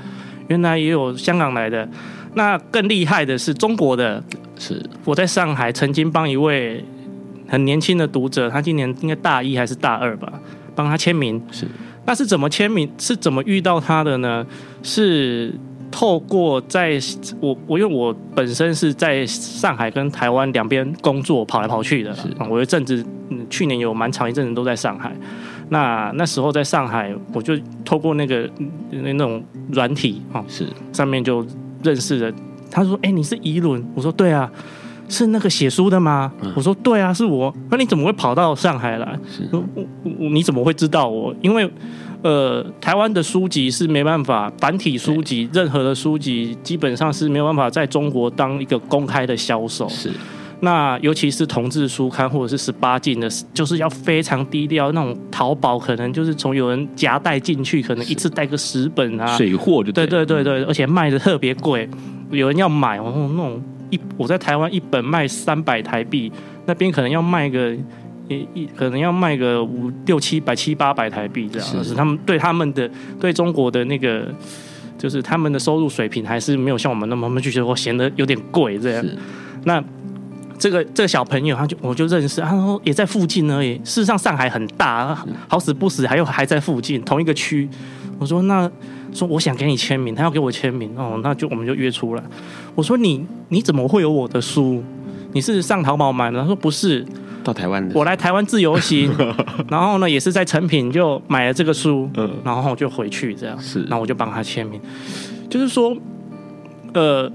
[0.48, 1.88] 原来也有香港来的。
[2.34, 4.24] 那更厉害的是中国的，
[4.58, 6.84] 是我在上海曾经帮一位
[7.48, 10.32] 很年轻的读者，他今年应该大一还是大二吧，
[10.74, 11.42] 帮他签名。
[11.52, 11.68] 是，
[12.06, 12.90] 那是怎么签名？
[12.98, 14.46] 是怎么遇到他的呢？
[14.82, 15.54] 是。
[15.92, 17.00] 透过在
[17.40, 25.16] 我我因为我本身是在上海跟台湾两边工作跑来跑去的，是我有阵子嗯去年有蛮长一阵子都在上海，
[25.70, 28.50] 那那时候在上海我就透过那个
[28.92, 31.46] 那那种软体啊是上面就
[31.82, 32.36] 认识了，
[32.70, 34.52] 他说哎、欸、你是宜伦，我说对啊，
[35.08, 36.34] 是那个写书的吗？
[36.42, 39.18] 嗯、我说对啊是我，那你怎么会跑到上海来？
[39.30, 39.64] 是我
[40.04, 41.34] 我你怎么会知道我？
[41.42, 41.72] 因为。
[42.24, 49.88] 呃，台湾的书籍是没办法，繁体书籍，任何的书籍基本上是没有办法在中国当一个公开的销售。
[49.88, 50.10] 是，
[50.62, 54.92] 那尤其是同志书刊或者是十八禁的，就是要非常低调。
[54.92, 60.08] 那种淘宝可能就是从有人夹带进去，可能一次带个十本啊，水货就对。
[60.08, 61.88] 对对对对，而且卖的特别贵，
[62.32, 66.32] 有人要买哦，那种一我在台湾一本卖三百台币，
[66.66, 67.76] 那边可能要卖个。
[68.28, 74.28] 一一可能要卖个五六七百七八百台币这样，是他们对他们的对中国的那个，
[74.98, 79.06] 就是他们的收入水平还是没有像我们那么，他们就觉得我嫌得有点贵这样。
[79.66, 79.84] 那
[80.58, 83.76] 这个这个小朋友他就我就认识，他说也在附近而已。
[83.84, 85.16] 事实上上海很大，
[85.48, 87.70] 好死不死还有还在附近同一个区。
[88.18, 88.70] 我说那
[89.14, 92.24] 说我想给你签名，他要给我签名哦，那就我们就约出来。
[92.74, 94.82] 我说你你怎么会有我的书？
[95.34, 96.40] 你是上淘宝买的？
[96.40, 97.06] 他说不是。
[97.46, 99.14] 到台湾的，我来台湾自由行，
[99.70, 104.82] 然后呢，也是在成品就买了这个书，嗯，然后就回去这样，是，然后我就帮他签名，
[105.48, 105.96] 就是说，
[106.96, 107.32] 呃，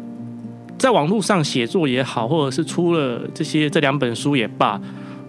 [0.76, 4.80] 在网络上写作也好，或者是出了这些这两本书也罢，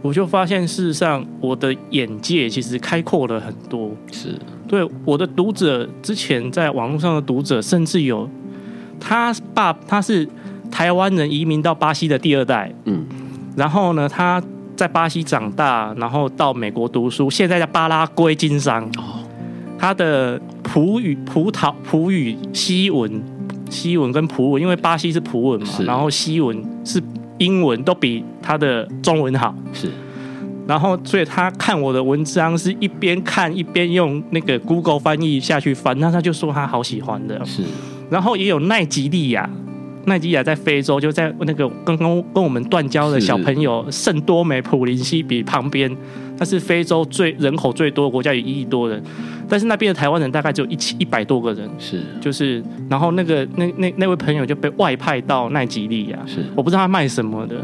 [0.01, 4.29] 我就发现事实上我的眼界其实开阔了很多，是。
[4.67, 8.27] 对我的读者，之前在网络上的读者，甚至有
[8.99, 10.27] 他爸他是
[10.71, 13.05] 台湾人移民到巴西的第二代，嗯，
[13.55, 14.41] 然后呢，他。
[14.81, 18.83] 在巴西长大，然后到美国读书，现在在巴拉圭经商。
[18.97, 19.21] 哦
[19.77, 23.23] 他的葡语、葡萄、葡语、西文、
[23.69, 27.01] 西文跟葡文，因为巴西是葡文嘛，然后西文是
[27.37, 29.55] 英文，都比他的中文好。
[29.71, 29.91] 是，
[30.67, 37.43] 然后所以他看我的文章是一边看一边用那个 Google 翻译下去翻，那他就说他好喜欢的。
[37.45, 37.63] 是，
[38.09, 39.47] 然后也有奈吉利亚。
[40.05, 45.95] 奈及亚在非洲，就在那个刚刚跟我们断交的小朋友圣多美普林西比旁边，
[46.41, 48.99] 那是非洲最人口最多的国家，有一亿多人，
[49.47, 57.58] 但是那边的台湾人大概只有一千一百多个人，是就是，然后那个那那那位朋友就被外派到奈及利亚，是我不知道他卖什么的，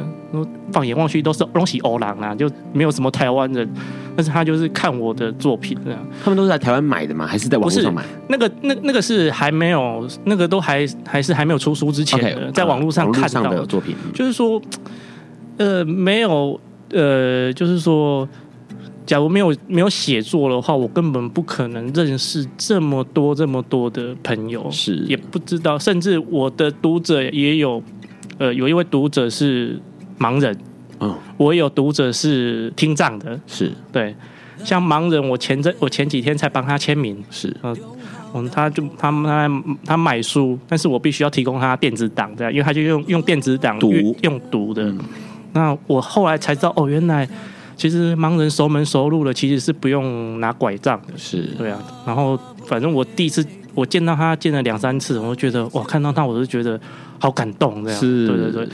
[0.71, 3.67] 放眼望去都是东西欧郎啊，就没有什么台湾人。
[4.15, 7.25] 但是他就是看我的作品这样，他们都是在台湾买的吗？
[7.25, 8.03] 还是在网络上买？
[8.27, 13.95] 那个那那个是还没有，那个都还还是还没有出书之前的，okay, 在网络上看到的作品。
[14.13, 14.61] 就是说，
[15.57, 16.59] 呃，没有，
[16.91, 18.27] 呃，就是说，
[19.07, 24.97] 假如没有没有写作的话，我根本不可能认识这么多这么多的朋友，是。
[25.07, 27.81] 也不知道，甚至我的读者也有，
[28.37, 29.79] 呃，有一位读者是
[30.19, 30.55] 盲人。
[30.99, 33.71] 嗯，我有读者是听障的，是。
[33.93, 34.13] 对，
[34.63, 37.77] 像盲人，我前阵我前几天才帮他签名，是，嗯，
[38.33, 43.93] 嗯，他就他他他买书，但是我必须要提供他电子档，这样，因为他就用用电子档读。
[44.23, 44.99] 用读的，嗯，
[45.53, 47.29] 那我后来才知道，哦，原来
[47.77, 50.99] 其实盲人熟门熟路了，其实是不用拿拐杖。
[51.07, 51.43] 的，是。
[51.57, 56.77] 对啊，然后反正我第一次我见到他见了两三次，我就觉得哇，看到他我就觉得
[57.19, 58.69] 好感动，这样，是，对对对，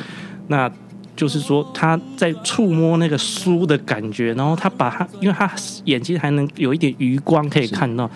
[0.47, 0.71] 那。
[1.15, 5.49] 就是说他在触摸那个书的感觉，然后他把他，因为他
[5.85, 8.09] 眼睛还能有一点余光可以看到，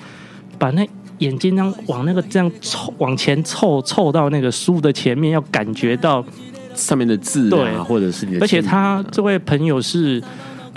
[0.58, 0.84] 把那
[1.20, 6.26] 眼睛这样往那个这样凑往前凑凑到那个书的前面，要感觉到
[6.74, 8.40] 上面的字啊，对，或者是你的。
[8.42, 10.20] 而且他这位朋友是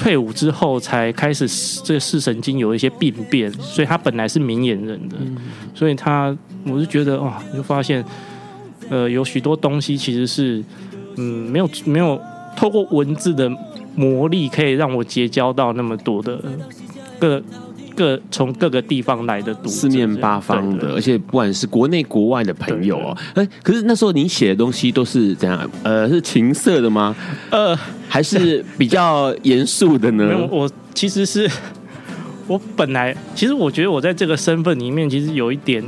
[0.01, 1.47] 退伍之后才开始
[1.85, 5.17] 这个视神经有一些病变，所以他本来是明眼人的，
[5.75, 6.35] 所以他
[6.65, 8.03] 我就觉得哇，就发现
[8.89, 10.65] 呃有许多东西其实是。
[11.17, 12.19] 嗯，没有没有
[12.57, 13.51] 透过文字的
[13.97, 16.41] 魔力，可以让我结交到那么多的
[17.19, 17.43] 各
[18.01, 23.15] 各从各个地方来的读者，四面八方的，而且不管是国内国外的朋友哦。
[23.35, 25.71] 哎，可是那时候你写的东西都是怎样？
[25.83, 27.15] 呃，是情色的吗？
[27.51, 27.79] 呃，
[28.09, 30.25] 还是比较严肃的呢？
[30.33, 31.47] 没有，我其实是
[32.47, 35.85] 我本来其实我觉得我在这个身份里面其实有一点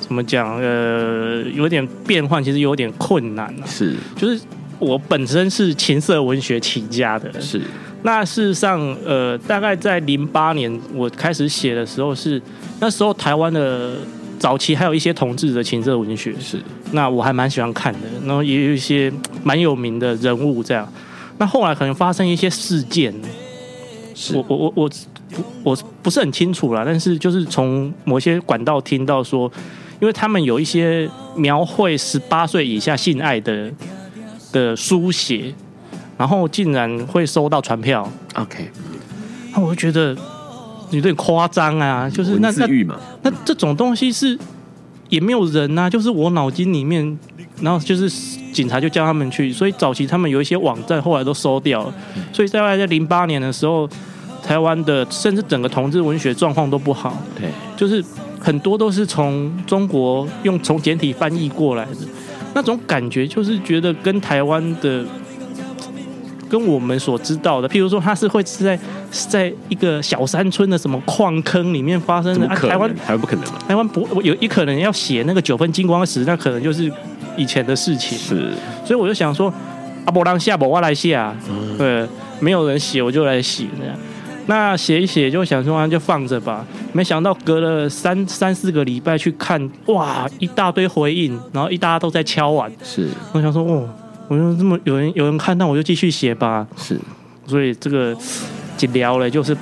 [0.00, 0.56] 怎么讲？
[0.62, 3.66] 呃，有点变换，其实有点困难啊。
[3.66, 4.40] 是，就是
[4.78, 7.60] 我本身是情色文学起家的，是。
[8.02, 12.42] 那事实上，呃，大概在零八年我开始写的时候是，是
[12.80, 13.96] 那时候台湾的
[14.38, 16.58] 早期还有一些同志的情色文学，是。
[16.92, 19.12] 那我还蛮喜欢看的，然后也有一些
[19.44, 20.90] 蛮有名的人物这样。
[21.36, 23.14] 那后来可能发生一些事件，
[24.14, 24.90] 是我我我我
[25.62, 29.50] 我不是很清楚啦，但是就是从某些管道听到说，
[30.00, 33.70] 因为他们有一些描绘十八岁以下性爱的
[34.52, 35.54] 的书写。
[36.20, 38.70] 然后竟然会收到传票，OK，
[39.54, 40.14] 那我就觉得
[40.90, 42.66] 有点夸张啊，就是那那
[43.22, 44.38] 那这种东西是
[45.08, 47.18] 也没有人啊，就是我脑筋里面，
[47.62, 48.06] 然后就是
[48.52, 51.94] 警察就叫他们去，所以早期他们有一些网站后来都收掉了，
[52.34, 53.88] 所以大概在零八年的时候，
[54.42, 57.48] 台湾的甚至整个同志文学状况都不好，对，
[57.78, 58.04] 就是
[58.38, 61.96] 很多都是从中国用从简体翻译过来的，
[62.54, 65.02] 那种感觉就是觉得跟台湾的。
[66.50, 68.76] 跟我们所知道的，譬如说，它是会是在
[69.12, 72.46] 是在一个小山村的什么矿坑里面发生的。
[72.48, 73.58] 啊、台湾台湾不可能嘛？
[73.68, 76.92] 台湾不有一可能要写那个九分金光石，那可能就是
[77.36, 78.18] 以前的事情。
[78.18, 78.50] 是，
[78.84, 79.52] 所以我就想说，
[80.06, 82.04] 阿伯让下伯我来写啊，嗯、对，
[82.40, 83.96] 没有人写我就来写那样。
[84.46, 86.66] 那写一写就想说，那就放着吧。
[86.92, 92.68] 没想到隔了三三四个礼拜去看，哇，一大堆回应，然后一大家都在敲碗。
[92.82, 93.88] 是，我想说，哦。
[94.30, 96.64] 我就这么有人有人看到，我就继续写吧。
[96.76, 96.96] 是，
[97.48, 98.16] 所以这个
[98.78, 99.56] 一聊了，就是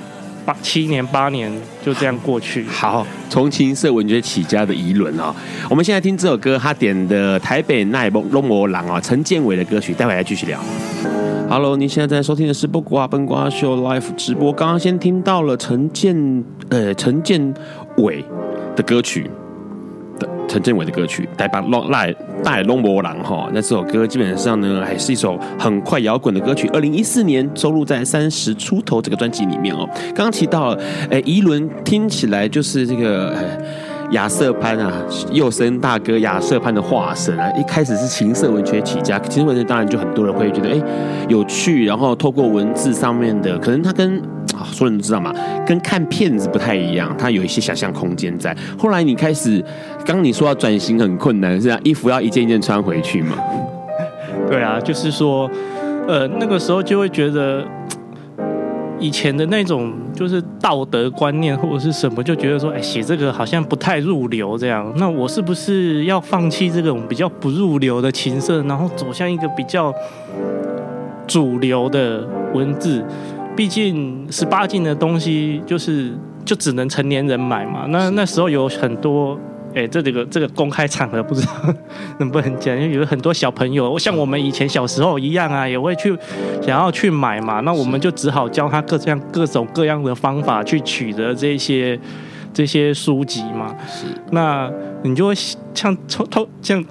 [0.45, 1.51] 八七年八年
[1.83, 2.63] 就这样过去。
[2.65, 5.35] 好，从情色文学起家的疑伦啊，
[5.71, 10.59] 我们现在听这首歌，他点的台北奈梦龙魔狼啊，陈建伟的歌曲，待会来继续聊。
[11.49, 14.53] Hello，你现在在收听的是不瓜笨瓜秀 Live 直播。
[14.53, 17.51] 刚刚先听到了陈建呃陈建
[17.97, 18.23] 伟
[18.75, 19.27] 的歌曲。
[20.49, 21.61] 陈建伟的歌曲《台北
[22.43, 26.67] 奈梦龙郎》哈，那这首歌基本上呢，还是一首很快摇滚的歌曲。
[26.73, 29.87] 二零一四年收录在《三十出头》这个专辑里面哦。
[30.07, 30.75] 刚刚提到，
[31.11, 33.35] 哎，仪伦听起来就是这个
[34.11, 34.91] 亚瑟潘啊，
[35.31, 37.47] 幼生大哥亚瑟潘的化身啊。
[37.55, 40.81] 一开始是情色文学起家，情色文学当然就很多人会觉得哎
[41.27, 44.19] 有趣，然后透过文字上面的，可能他跟。
[44.59, 45.33] 啊，所有人都知道嘛，
[45.65, 48.55] 跟看片子不太一样，它有一些想象空间在。
[48.77, 49.63] 后来你开始，
[50.05, 53.37] 刚你说要转型很困难，是啊，衣服要一件一件穿回去嘛？
[54.49, 55.49] 对啊，就是说，
[56.07, 57.63] 呃，那个时候就会觉得，
[58.99, 64.91] 以前的那种就是道德观念或者是什么，就觉得说，哎，写这个好像不太入流这样。
[64.97, 69.93] 那我是不是要放弃这种比较不入流的情色，然后走向一个比较
[71.27, 73.03] 主流的文字？
[73.59, 76.13] 毕竟十八禁的东西就是
[76.45, 77.85] 就只能成年人买嘛。
[77.89, 79.37] 那那时候有很多，
[79.75, 81.51] 哎，这这个这个公开场合不知道
[82.19, 86.17] 能不能讲，因为有很多小朋友，像我们以前小时候一样啊，也会去
[86.61, 87.59] 想要去买嘛。
[87.59, 91.99] 那我们就只好教他各这样各种各样的方法去取得这些
[92.53, 93.75] 这些书籍嘛。
[93.89, 94.71] 是，那
[95.03, 95.35] 你就会
[95.73, 96.81] 像偷偷像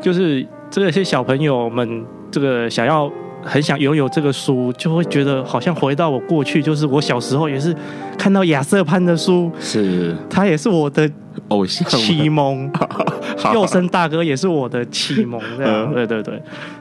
[0.00, 3.10] 就是这些小朋友们这个想要。
[3.44, 7.74] 很想拥有这个书，就会觉得好像回到我过去，就是我小时候也是
[8.16, 11.10] 看到亚瑟潘的书，是他也是我的
[11.48, 12.70] 偶像启蒙，
[13.52, 16.40] 幼生大哥也是我的启蒙，这样对对对。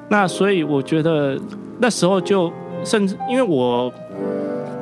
[0.09, 1.37] 那所以我觉得
[1.79, 2.51] 那时候就
[2.83, 3.91] 甚至因为我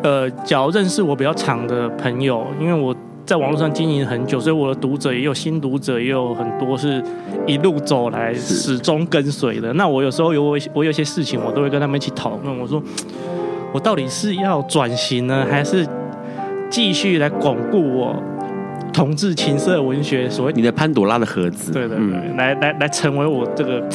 [0.04, 2.96] 呃，假如认识我比较长的朋友，因为我。
[3.30, 7.00] 在网络上经营很久，所以我的读者也有新读者，也有很多是
[7.46, 9.72] 一路走来始终跟随的。
[9.74, 12.60] 那我有时候有我我有些事情，我都会跟他们一起讨论。
[12.60, 12.82] 我说，
[13.72, 15.86] 我到底是要转型呢，还是
[16.72, 18.16] 继续来巩固我
[18.92, 20.28] 同志情色文学？
[20.28, 23.88] 所谓你的潘朵拉的盒子，对对对，嗯、来来来成为我这个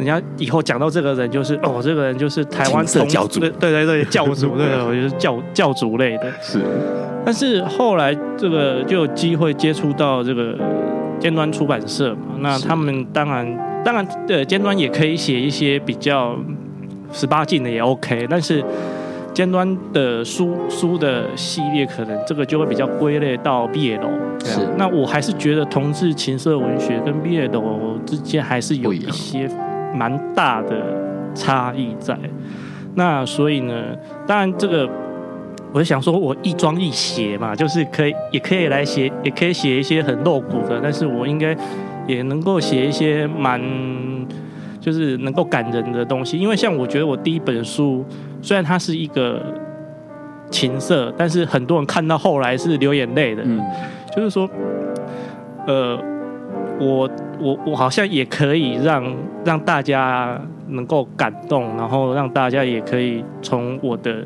[0.00, 6.60] 人家以后讲到这个人，就是哦，这个人就是台湾色教主，对对对，教主，对，我觉得教教主类的，是。
[7.22, 10.56] 但是后来这个就有机会接触到这个
[11.18, 16.34] 尖端出版社嘛，那他们当然当然对尖端也可以写一些比较
[17.12, 18.64] 十八禁的也 OK，但是
[19.34, 24.00] 尖端的书书的系列可能这个就会比较归类到 BL。
[24.42, 29.46] 是，那我还是觉得同志情色文学跟 BL 之间还是有一些
[29.94, 30.76] 蛮大的
[31.34, 32.18] 差异在。
[32.94, 33.74] 那所以呢，
[34.26, 34.88] 当然这个。
[35.72, 41.56] 我就想说，我一装一写嘛，就是可以，也可以来写，也可以写一些很露骨的，但是我应该
[42.08, 43.60] 也能够写一些蛮，
[44.80, 46.36] 就是能够感人的东西。
[46.36, 48.04] 因为像我觉得我第一本书，
[48.42, 49.40] 虽然它是一个
[50.50, 53.44] 情色，但是很多人看到后来是流眼泪的。
[53.46, 53.62] 嗯，
[54.16, 54.50] 就是说，
[55.68, 55.96] 呃，
[56.80, 57.08] 我
[57.40, 64.24] 我我好像也可以让让大家能够感动，然后让大家也可以从我的。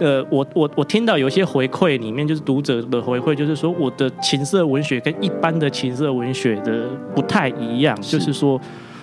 [0.00, 8.58] 呃，我我我听到有一些回馈，里面就是读者的回馈，就是说我的情色文学跟一般的情色文学的不太一样，是就是说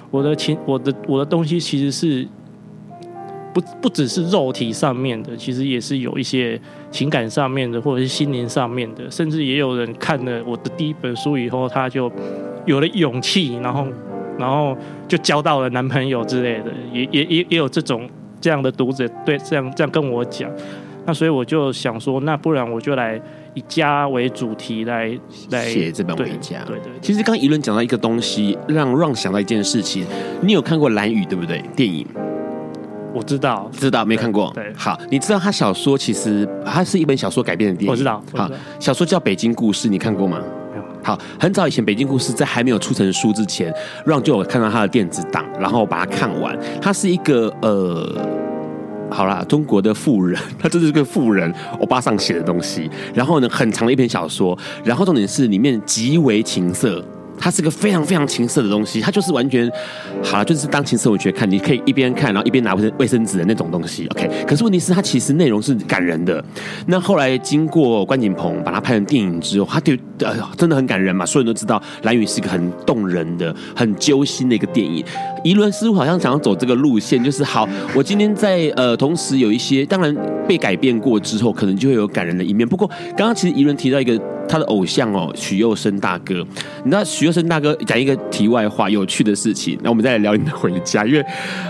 [0.10, 2.28] 我的情我的我的东西其实是
[3.60, 6.60] 不不只是肉体上面的，其实也是有一些
[6.92, 12.12] 情感上面的，或者是心灵上面的，甚至也有人看了我的第一本书以后，他就
[12.68, 13.88] 有了勇气，然后
[14.38, 14.78] 然后
[15.08, 18.08] 就交到了男朋友之类的，也也也也有这种
[18.40, 20.48] 这样的读者对这样这样跟我讲。
[21.08, 23.20] 那所以我就想说，那不然我就来
[23.56, 25.18] 以家为主题来
[25.50, 26.60] 来写这本《回家》。
[26.68, 26.92] 对对，对。
[27.02, 30.06] 其实刚刚宜伦讲到一个东西，让 Ron 想到一件事情。
[30.42, 31.64] 你有看过《蓝雨》对不对？
[31.76, 32.06] 电影。
[33.18, 33.70] 我知道。
[33.74, 34.52] 知道没看过？
[34.54, 34.72] 对。
[34.76, 37.92] 好，你知道他小说其实它是一本小说改编的电影。
[37.92, 38.24] 我知道。
[38.34, 38.50] 好，
[38.80, 40.40] 小说叫《北京故事》，你看过吗？
[41.04, 43.74] 好，很早以前《北京故事》在还没有出成书之前
[44.06, 46.58] ，Ron 就有看到他的电子档，然后把它看完。
[46.82, 48.16] 他是一个呃。
[49.10, 52.92] 好啦，中国的富人，他就是个富人欧巴上写的东西。
[53.14, 57.02] 然后呢，很长的一篇小说，然后重点是里面极为情色。
[57.40, 59.72] 它是个非常非常情色的东西，它就是完全
[60.24, 64.08] 好了，就是当情色文学看，你可以一边看，然后一边拿卫生卫生纸的那种东西。
[64.08, 66.44] OK，可是问题是，它其实内容是感人的。
[66.88, 75.04] 那后来经过关锦鹏把它拍成电影之后，它对呃真的很感人嘛，所有人都知道兰屿是一个很动人的、很揪心的一个电影。
[75.44, 80.16] 宜伦似乎好像想要走这个路线，就是好，我今天在呃同时有一些，当然
[80.48, 82.68] 被改变过之后，可能就会有感人的一面。
[82.68, 84.20] 不过刚刚其实宜伦提到一个。
[84.48, 86.46] 他的偶像哦，许佑生大哥，
[86.84, 89.78] 你知道许佑生大哥讲一个题外话，有趣的事情。
[89.84, 91.26] 那我们再来聊你的回家，因为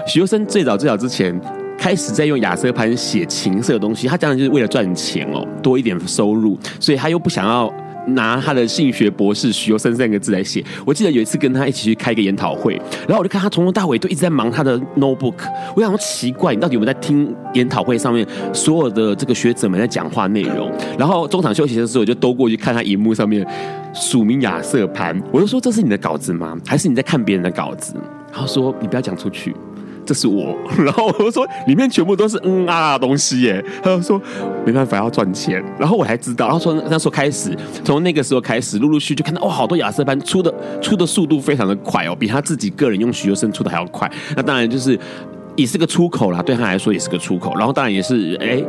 [0.07, 1.39] 许佑生最早最早之前
[1.77, 7.73] 开始在用雅瑟潘写情色的东西，他讲的就是为了赚钱哦，多一点收入，所以他又不想要。
[8.07, 10.63] 拿他的性学博士许佑生三个字来写。
[10.85, 12.75] 我记得有一次跟他一起去开一个研讨会，
[13.07, 15.35] 然后我就看他从头到尾都一直在忙他的 notebook。
[15.75, 20.71] 我想说奇怪，你到底有没有在听研讨会上面所有的这个学者们在讲话内容？
[20.97, 23.45] 然后中场休息的时候，我就兜过去看他荧幕上面
[23.93, 25.19] 署名亚瑟潘。
[25.31, 26.57] 我就说，这是你的稿子吗？
[26.65, 27.93] 还是你在看别人的稿子？
[28.31, 29.55] 然后说你不要讲出去。
[30.07, 33.63] 这是我， 然后我就说里面全部都是嗯啊东西耶。
[33.83, 34.19] 他就说
[34.65, 44.09] 没办法要赚钱，然后我还知道，然后说那时候开始，从那个时候开始，陆陆续续就看到哦，好多亚瑟班出的出的速度非常的快哦，比他自己个人用许佑生出的还要快。
[44.35, 44.97] 那当然就是
[45.55, 47.53] 也是个出口啦，对他来说也是个出口。
[47.55, 48.63] 然后当然也是哎，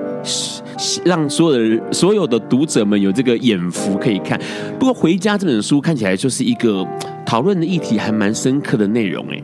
[1.05, 4.41] 让所有的所有的读者们有这个眼福可以看。
[4.79, 6.87] 不过回家这本书看起来就是一个
[7.27, 9.43] 讨论的议题还蛮深刻的内容哎。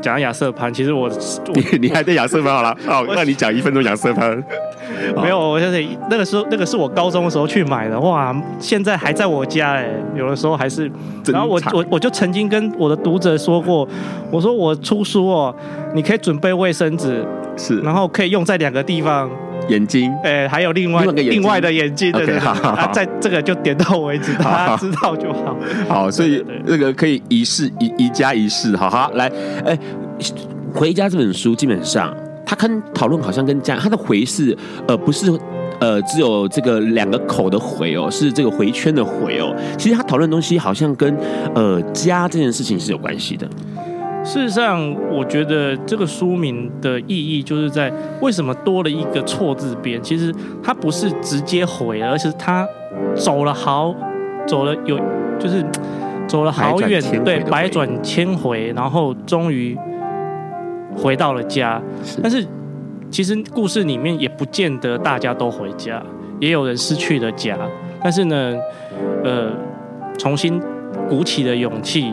[0.00, 4.42] 讲亚瑟潘，其实我，我你你还在亚瑟潘好了，好，那你讲一分钟亚瑟潘。
[5.16, 10.90] 没有，我相信那个时候，那个是我高中的时候去买的，哇，现在还在我家哎，有的时候还是。
[11.26, 13.86] 然后我我我就曾经跟我的读者说过，
[14.30, 15.54] 我说我出书哦，
[15.94, 17.24] 你可以准备卫生纸，
[17.56, 19.28] 是，然后可以用在两个地方。
[19.68, 25.56] 眼睛，哎、欸，还有另外另外，另外的眼睛，对对对，啊，在这个就点到为止，大家知道就好。
[25.88, 29.26] 好，所以那个可以一试一一加一试，好好来，
[29.64, 29.78] 哎、欸，
[30.74, 34.56] 回家这本书基本上，他跟讨论好像跟家，他的回是
[34.86, 35.32] 呃不是
[35.80, 39.54] 呃只有这个两个口的回哦，是这个回圈的回哦。
[39.78, 41.16] 其实他讨论的东西好像跟
[41.54, 43.48] 呃家这件事情是有关系的。
[44.24, 50.02] 事实上，我觉得这个书名的意义就是在为什么多了一个错字边。
[50.02, 52.66] 其实它不是直接回，而是他
[53.14, 53.94] 走了好，
[54.46, 54.98] 走了有，
[55.38, 55.62] 就是
[56.26, 59.76] 走了好远，对，百转千回，然后终于
[60.96, 61.80] 回到了家。
[62.22, 62.42] 但是
[63.10, 66.02] 其实故事里面也不见得大家都回家，
[66.40, 67.58] 也有人失去了家。
[68.02, 68.56] 但是呢，
[69.22, 69.52] 呃，
[70.18, 70.58] 重新
[71.10, 72.10] 鼓起了勇气，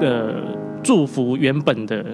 [0.00, 0.47] 呃。
[0.82, 2.04] 祝福原本的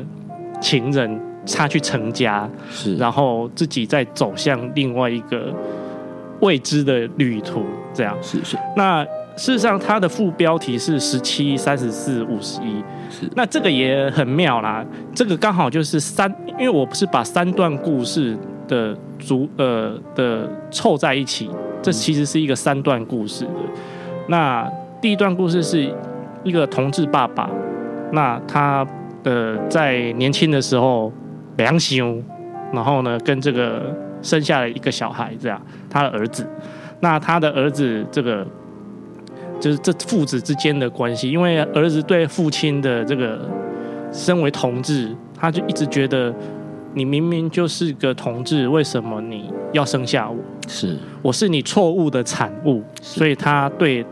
[0.60, 5.52] 情人，他去成家，是，然后自己再走向另外一个
[6.40, 7.62] 未知的旅途，
[7.92, 8.56] 这样是是。
[8.76, 9.04] 那
[9.36, 13.28] 事实上，它的副标题是十七、三十四、五十一，是。
[13.34, 14.84] 那这个也很妙啦，
[15.14, 18.36] 这个刚好就是三，因为我不是把三段故事
[18.68, 21.50] 的组呃的凑在一起，
[21.82, 23.50] 这其实是一个三段故事的。
[24.28, 24.70] 那
[25.02, 25.92] 第一段故事是
[26.44, 27.50] 一个同志爸爸。
[28.14, 28.86] 那他
[29.24, 31.12] 呃在年轻的时候，
[31.56, 32.24] 良心，
[32.72, 35.60] 然后呢，跟这个生下了一个小孩，这样
[35.90, 36.46] 他的儿子。
[37.00, 38.46] 那他的儿子这个
[39.60, 43.40] 就是这父子之间的关系，因为儿子对父亲的这个
[44.10, 46.32] 身为同志，他就一直觉得
[46.94, 50.36] 你明明就是个同志，为什么你要生下我？
[50.66, 54.04] 是，我是你错误的产物，所以他对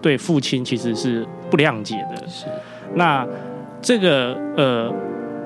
[0.00, 2.26] 对父亲其实是不谅解的。
[2.26, 2.46] 是，
[2.94, 3.26] 那
[3.80, 4.94] 这个呃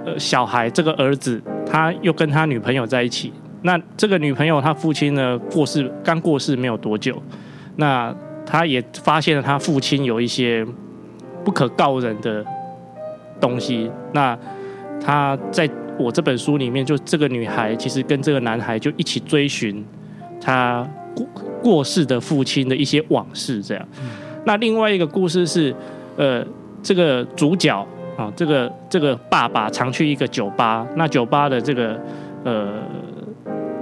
[0.04, 3.32] 呃小孩这个儿子，他又跟他女朋友在一起。
[3.62, 7.20] 那这个女朋友，她父亲呢过世，刚过世没有多久，
[7.76, 10.64] 那他也发现了他父亲有一些
[11.44, 12.44] 不可告人的
[13.40, 13.90] 东西。
[14.12, 14.38] 那
[15.00, 15.68] 他在
[15.98, 19.84] 我这本书里面，就这个女孩其实跟这个男孩就一起追寻
[20.40, 21.26] 他过
[21.60, 23.88] 过世的父亲的一些往事，这样。
[24.44, 25.74] 那另外一个故事是，
[26.16, 26.46] 呃，
[26.86, 27.84] 这个主角
[28.16, 31.98] 啊，这个这个爸爸常去一个酒吧，那酒吧的这个
[32.44, 32.74] 呃。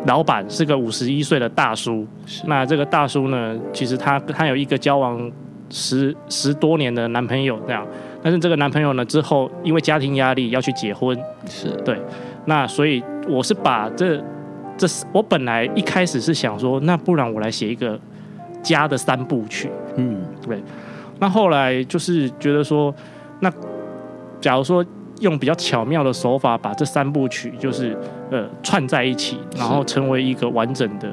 [0.07, 2.07] 老板是个五十一岁的大叔，
[2.45, 5.33] 那这个大叔呢，其实他他有一个交往
[5.71, 7.87] 十十多年的男朋友这样，
[8.23, 11.71] 但是这个男朋友呢之后因为家庭压力要去结婚，是。
[11.87, 11.99] 对，
[12.45, 14.23] 那所以我是把这
[14.77, 17.99] 这我本来一开始是想说，那不然我来写一个
[18.63, 20.63] 家的三部曲，嗯，对，
[21.19, 22.95] 那后来就是觉得说，
[23.41, 23.53] 那
[24.41, 24.85] 假如说。
[25.21, 27.97] 用比较巧妙的手法把这三部曲就是
[28.33, 31.09] 呃串在一起，然后成为一个完整的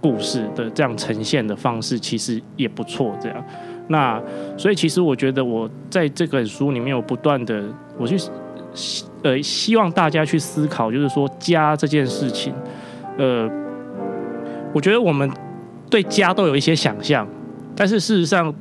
[0.00, 3.16] 故事的这样呈现的方式，其实也不错。
[3.22, 3.44] 这样，
[3.86, 4.20] 那
[4.58, 7.62] 所以其实我觉得我在这本书里面有不断的
[7.96, 8.16] 我去
[9.22, 12.52] 呃希望大家去思考，就是说家这件事情，
[13.16, 13.48] 呃，
[14.74, 15.30] 我觉得我们
[15.88, 17.26] 对家都有一些想象，
[17.76, 18.52] 但是事实上。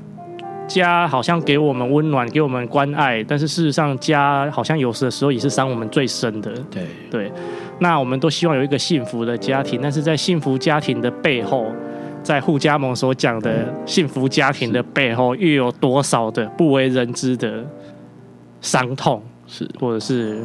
[0.67, 6.51] 家好像给我们温暖，给我们关爱，但是事实上，家好像有时的时候也是伤我们最深的。
[6.71, 7.31] 对对，
[7.79, 11.67] 那我们都希望有一个幸福的家庭，但是在幸福家庭的背后，
[12.23, 17.63] 在互加盟所讲的幸福家庭的背后，又有多少的不为人知的
[18.61, 20.43] 伤痛，是或者是？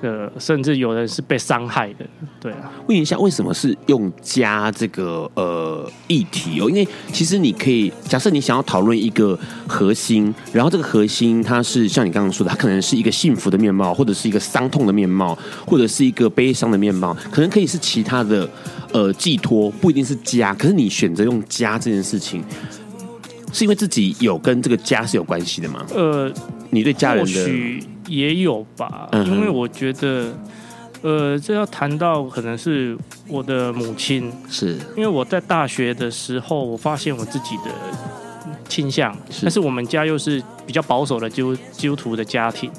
[0.00, 2.06] 呃，甚至有人是被伤害的，
[2.38, 2.70] 对啊。
[2.86, 6.70] 问一下，为什么是用家这个呃议题哦？
[6.70, 9.36] 因为其实你可以假设你想要讨论一个
[9.66, 15.36] 核心，然后这个核心它是像你刚刚说的，它可能是一个幸福的面貌，或者是一个伤痛的面貌，
[15.66, 18.48] 或者是一个悲伤的面貌，可能可以是其他的
[18.92, 20.54] 呃寄托，不一定是家。
[20.54, 22.44] 可是你选择用家这件事情，
[23.52, 25.84] 是因为自己有跟这个家是有关系的吗？
[25.92, 26.32] 呃，
[26.70, 27.80] 你对家人的。
[28.08, 30.32] 也有吧，因为我觉得，
[31.02, 32.96] 呃，这要谈到可能是
[33.28, 37.70] 我的母亲，是因为我在大学的时候，我发现我自己的
[38.68, 42.70] 倾向，但是我们家又是比较保守的基督基督徒的家庭，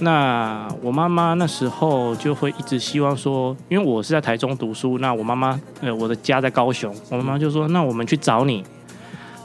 [0.00, 8.64] 那我妈妈那时候就会一直希望说，因为我是在台中读书，那我妈妈呃我的家在高雄，我妈妈就说，那我们去找你。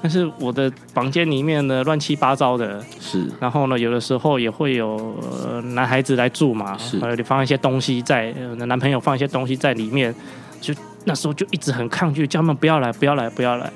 [0.06, 3.26] 但是我的房间里面呢，乱七八糟的，是。
[3.40, 7.00] 然后呢，有的时候也会有、呃、男孩子来住嘛，是。
[7.00, 10.14] 还有你放一些东西在，呃、男朋友放一些东西在里面，
[10.60, 10.74] 就
[11.06, 13.72] 那时候就一直很抗拒，叫他们不要来，不要来，不要来。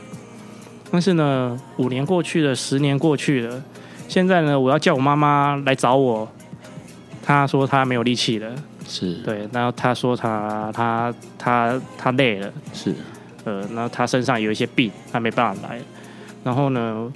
[0.92, 3.64] 但是呢，五年过去了，十年过去了，
[4.10, 6.28] 现在呢，我要叫我妈妈来找我，
[7.24, 8.54] 她说她没有力气了，
[8.86, 9.48] 是对。
[9.54, 12.94] 然后她说她她她她累了，是。
[13.46, 15.80] 呃，那她身上有一些病，她没办法来。
[16.44, 17.12] 然后呢，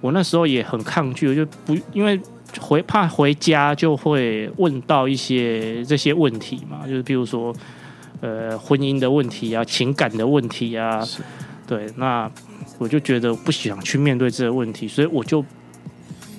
[0.00, 2.20] 我那时候也很抗拒，就不因为
[2.60, 7.54] 回怕回家就会问到一些这些问题嘛，就是比如说
[8.20, 11.02] 呃婚姻的问题啊，情感的问题啊，
[11.66, 12.30] 对，那
[12.78, 15.44] 我就觉得不想去面对这个问题，所以我就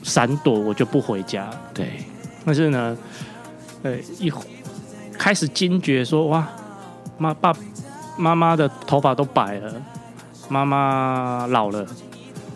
[0.04, 1.50] 闪躲，我就不回家。
[1.74, 1.88] 对，
[2.46, 2.98] 但是呢，
[3.84, 4.32] 呃，一
[5.18, 6.48] 开始惊觉说哇，
[7.18, 7.54] 妈爸
[8.18, 9.82] 妈妈的头发都白了，
[10.50, 11.88] 妈妈老了。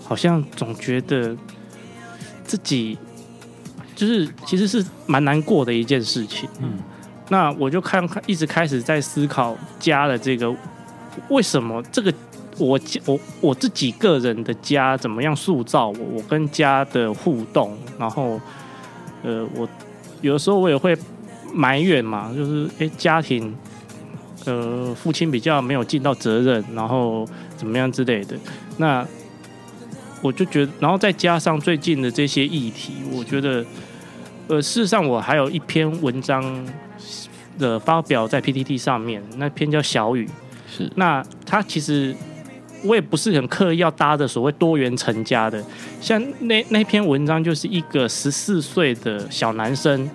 [0.08, 1.36] 好像总觉得
[2.46, 2.98] 自己
[3.94, 6.48] 就是其实是蛮难过的一件事情。
[6.62, 6.80] 嗯，
[7.28, 10.56] 那我就看看，一直开始在思考家的这个
[11.28, 12.14] 为什么这个
[12.58, 18.40] 我我我自己个人的家怎么样塑造我，我跟家的互动，然后
[19.24, 19.68] 呃，我
[20.22, 20.98] 有的时候我也会
[21.54, 23.54] 埋怨嘛，就是诶，家庭
[24.46, 27.28] 呃父亲比较没有尽到责任，然后
[27.58, 28.38] 怎么样之类的
[28.78, 29.06] 那。
[30.22, 33.66] 我就觉得，然后再加上最近的这些议题，我觉得，
[34.48, 36.66] 呃，事实上我还有一篇文章
[37.60, 40.26] 的发表在 PTT 上面，那篇叫《小雨》，
[40.68, 40.92] 是。
[40.96, 42.16] 那他其实
[42.84, 45.64] 我也不是很刻意要搭的所谓多元成家的，
[46.02, 50.10] 像那那篇文章就是一个十四岁的小男生，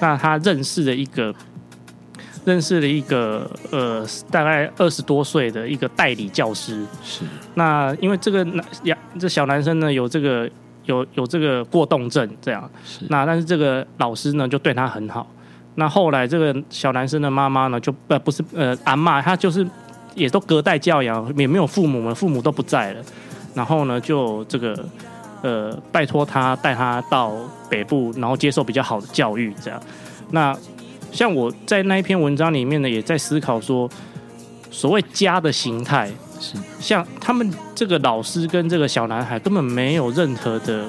[0.00, 1.34] 那他认识了一个
[2.44, 6.84] 认识了一个呃大概二十多岁的一个代理教师。
[7.02, 7.24] 是。
[7.54, 10.48] 那因为这个男呀，这小男生呢有这个
[10.84, 12.70] 有有这个过动症，这样。
[12.84, 13.04] 是。
[13.08, 15.26] 那但是这个老师呢就对他很好。
[15.74, 19.66] 那后来这个小男生的妈妈呢就呃不是呃阿妈，他就是
[20.14, 23.02] 也都隔代教养，也没有父母嘛，父母都不在了。
[23.54, 24.84] 然后呢就这个。
[25.40, 27.32] 呃，拜托他带他到
[27.70, 29.80] 北部，然后接受比较好的教育，这样。
[30.32, 30.52] 那
[31.12, 33.88] 像我在那一篇文章里面呢，也在思考说，
[34.70, 40.86] 所谓家的形态是像他们这个老师跟这个小男孩根本没有任何的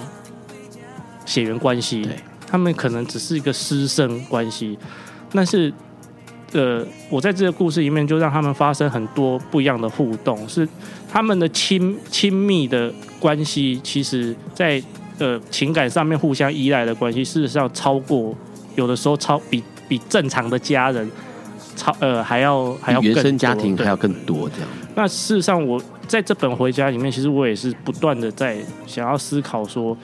[1.25, 2.07] 血缘关系，
[2.47, 4.77] 他们可能只是一个师生关系。
[5.31, 5.71] 但是，
[6.53, 10.67] 呃，我在这个故事里面就让他们发生很多不一样的互动，是
[11.11, 12.93] 他们的亲亲密的。
[13.19, 14.81] 关系其实，在
[15.17, 18.33] 呃情感上面互相依赖的关系，事实上超过
[18.77, 21.11] 有的时候超比比正常的家人
[21.75, 24.69] 超呃还要还要更原生家庭还要更多这样。
[24.95, 29.97] 那事实上，我在这本回家里面，其实我也是不断的在想要思考说，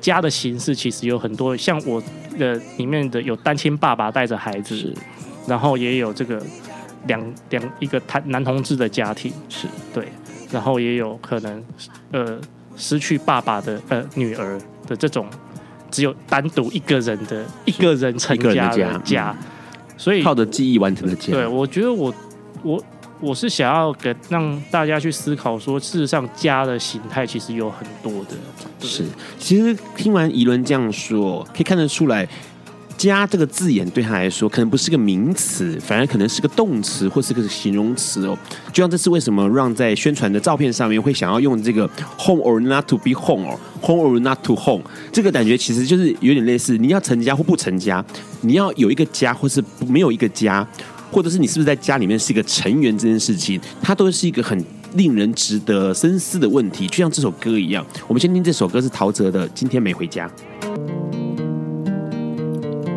[0.00, 2.02] 家的形式其实有很多，像我
[2.38, 4.94] 的里面的有单亲爸爸带着孩子，是
[5.46, 6.40] 然后也有这个
[7.06, 10.08] 两两一个男男同志的家庭，是对，
[10.50, 11.62] 然后也有可能
[12.12, 12.40] 呃。
[12.74, 15.26] 失去爸爸的呃女儿的这种，
[15.92, 19.36] 只有单独一个人的一个人成家的家，
[19.96, 21.32] 所以靠着记忆完成的家。
[21.32, 22.12] 对，我觉得我
[22.64, 22.82] 我
[23.20, 28.30] 我是想要给让大家去思考说，事实上家的形态其实有很多的。
[28.80, 29.04] 是，
[29.38, 32.26] 其实听完怡伦这样说，可以看得出来。
[33.02, 38.38] 家这个字眼对他来说，可能不是个名词，反而可能是个动词或是个形容词哦。
[38.72, 41.88] 就像这次为什么让在宣传的照片上面会想要用这个
[42.18, 44.82] home or not to be home 哦，home or not to home，
[45.12, 48.04] 这个感觉其实就是有点类似，你要成家或不成家，
[48.42, 50.66] 你要有一个家或是没有一个家，
[51.10, 56.86] 或者是你是不是在家里面是一个成员这件事情，它都是一个很令人值得深思的问题。
[56.86, 60.30] 就像这首歌一样，我们先听这首歌是陶喆的《今天没回家》。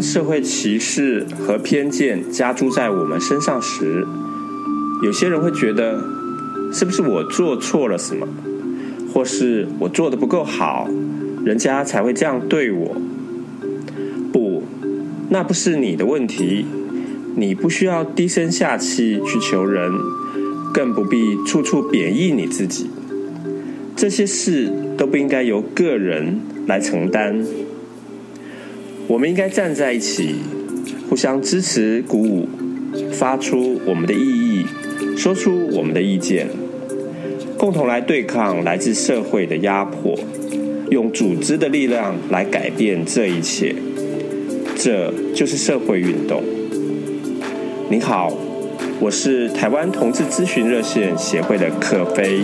[0.00, 4.06] 社会歧视和偏见加诸在我们身上时，
[5.02, 6.02] 有些人会觉得，
[6.72, 8.26] 是不是我做错了什么，
[9.12, 10.88] 或是我做得不够好，
[11.44, 12.96] 人家才会这样对我？
[14.32, 14.62] 不，
[15.28, 16.64] 那不是你的问题，
[17.36, 19.92] 你不需要低声下气去求人，
[20.72, 22.90] 更不必处处贬义你自己。
[23.96, 27.44] 这些事都不应该由个人来承担。
[29.10, 30.36] 我们应该站在一起，
[31.08, 32.48] 互相支持、鼓舞，
[33.10, 34.64] 发出我们的异议，
[35.16, 36.46] 说出我们的意见，
[37.58, 40.16] 共同来对抗来自社会的压迫，
[40.90, 43.74] 用组织的力量来改变这一切。
[44.76, 46.44] 这就是社会运动。
[47.90, 48.32] 你好，
[49.00, 52.42] 我是台湾同志咨询热线协会的可飞。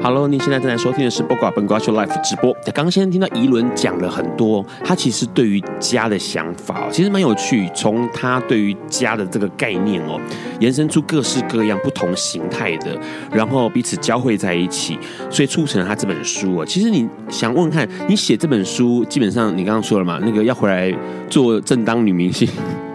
[0.00, 2.52] Hello，你现在正在收听的是《不寡本瓜秀 Live》直播。
[2.66, 7.68] 刚刚先听到宜伦讲了很多，他其实对于家的想法，其实蛮有趣。
[7.74, 10.20] 从他对于家的这个概念哦，
[10.60, 12.96] 延伸出各式各样不同形态的，
[13.32, 14.96] 然后彼此交汇在一起，
[15.28, 16.64] 所以促成了他这本书哦。
[16.64, 20.94] 其实你想问问看，你写这本书，基本上你刚刚说了嘛，那个要回来
[21.28, 22.48] 做正当女明星，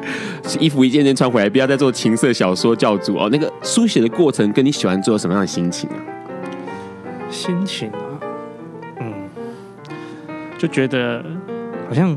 [0.58, 3.28] 衣服一件件穿回来，不要再做情色小说教主哦。
[3.30, 6.00] 那个书写的过程，跟你喜欢做什么样的心情啊？
[7.34, 8.22] 心情啊，
[9.00, 9.14] 嗯，
[10.56, 11.26] 就觉得
[11.90, 12.16] 好像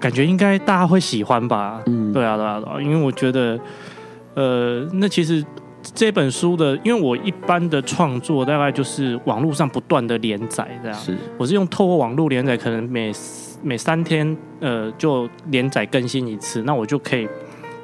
[0.00, 3.60] 感觉应该大家会喜欢吧，嗯，对啊，对啊，对啊，因为我觉得，
[4.34, 5.44] 呃，那其实
[5.82, 13.12] 这本书的，因为我一般的创作大概就是网络上不断的连载这样，是，我是用透过网络连载，可能每
[13.62, 17.28] 每三天呃就连载更新一次，那我就可以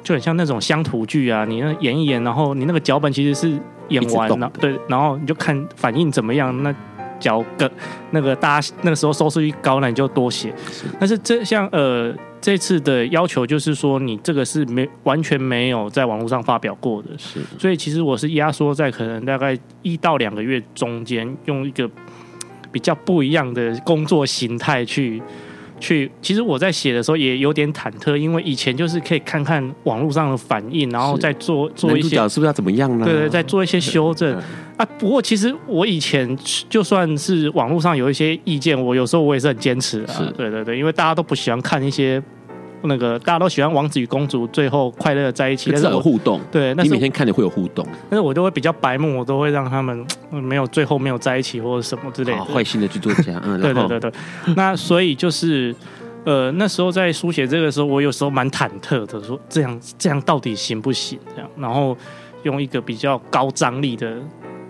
[0.01, 3.59] 就很像那种乡土剧啊，你那演一演，然后你那个脚本其实是。
[3.93, 6.63] 演完了，对，然后你就看反应怎么样。
[6.63, 6.73] 那
[7.19, 7.69] 脚跟
[8.11, 10.53] 那个大家那个时候收视率高，那你就多写。
[10.69, 17.39] 是但是这像呃这次的要求就是说，你这个是没完全没有在网络上发表过的，是。
[17.57, 21.89] 所以其实我是压缩在可能大概一到两个月中间，用一个
[22.71, 25.21] 比较不一样的工作形态去。
[25.83, 33.05] 去，其实我在写的时候也有点忐忑，因为以前就是可以看看网络上的反应，然后再做做一些，是不是要怎么样呢？
[33.05, 34.33] 对对，再做一些修正
[34.77, 34.85] 啊。
[34.97, 36.37] 不过其实我以前
[36.69, 40.13] 就算是网络上有一些意见，我有时候我也是很坚持啊。
[40.13, 42.23] 是对对对，因为大家都不喜欢看一些。
[42.85, 46.39] 那个大家都喜欢王子与公主最后快乐在一起，但是有互动。
[46.51, 52.43] 对，你每天看你会有互动，但是我就会比较白目，我都会让他们没有最后没有在一起或者什么之类的。
[52.43, 54.11] 坏心的剧作家，嗯，对对对对。
[54.55, 55.73] 那所以就是，
[56.25, 61.17] 呃，那时候在书写这个时候，我有时候蛮忐忑的，说这样这样到底行不行？
[61.33, 61.95] 这样，然后
[62.43, 64.13] 用一个比较高张力的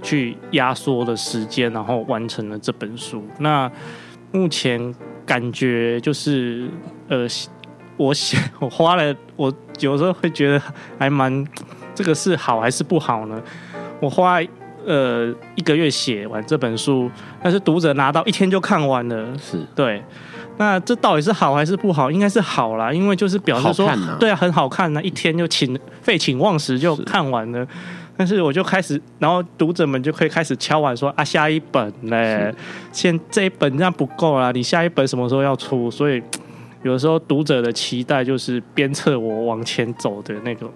[0.03, 3.23] 去压缩的时间，然后完成了这本书。
[3.39, 3.71] 那
[4.31, 4.93] 目前
[5.25, 6.69] 感觉就是，
[7.07, 7.27] 呃。
[7.97, 10.61] 我写，我花了，我有时候会觉得
[10.97, 11.45] 还蛮，
[11.93, 13.41] 这个是好还是不好呢？
[13.99, 14.39] 我花
[14.85, 17.09] 呃一个月写完这本书，
[17.41, 20.03] 但是读者拿到一天就看完了，是对。
[20.57, 22.11] 那这到底是好还是不好？
[22.11, 27.61] 应该是好啦，因为就是表示说，啊对啊，很好看呢，一天就寝废寝忘食就看完了。
[27.61, 27.67] 是
[28.15, 32.53] 但是我就开始，然后读者们就可以开始敲碗说啊，下一本嘞，
[32.91, 35.89] 现这一本这样不够啦，你下一本什么时候要出？
[35.89, 36.21] 所以。
[36.83, 40.71] 有时候读者的期待就是鞭策我往前走的那种。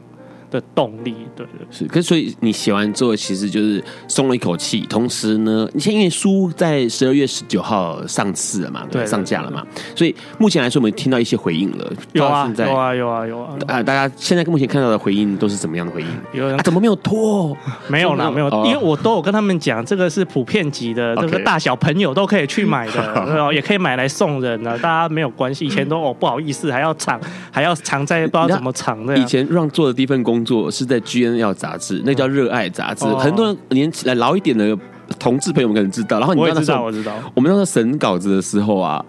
[0.50, 1.86] 的动力，对对，是。
[1.86, 4.82] 可是所以你写完之后，其实就是松了一口气。
[4.90, 11.92] 同时呢，你现在因为书在十二月十九号上市了嘛，对，上架了嘛，所以目前来说，我们听到一些回应了。
[12.14, 13.54] 有啊，有啊，有啊，有啊。
[13.68, 16.08] 啊，大家现在目前看到的回应都是怎么样的回应？
[16.34, 17.56] 有人怎么没有拖？
[17.88, 25.66] 没有啦，没有，因为我都有跟他们讲，这个是普遍级的，这个大小朋友都可以去买的， 也可以买来送人的，大家没有关系。
[25.66, 27.20] 以前都哦不好意思，还要藏，
[27.52, 29.18] 还要藏在不知道怎么藏的。
[29.18, 34.78] 以前让做的第一份工作是在 GNL 杂志，那叫热爱杂志，很多人年来老一点的
[35.20, 36.20] 同志朋友们可能知道。
[36.20, 39.04] 然后你知道，我知道，我们那时候审稿子的时候啊，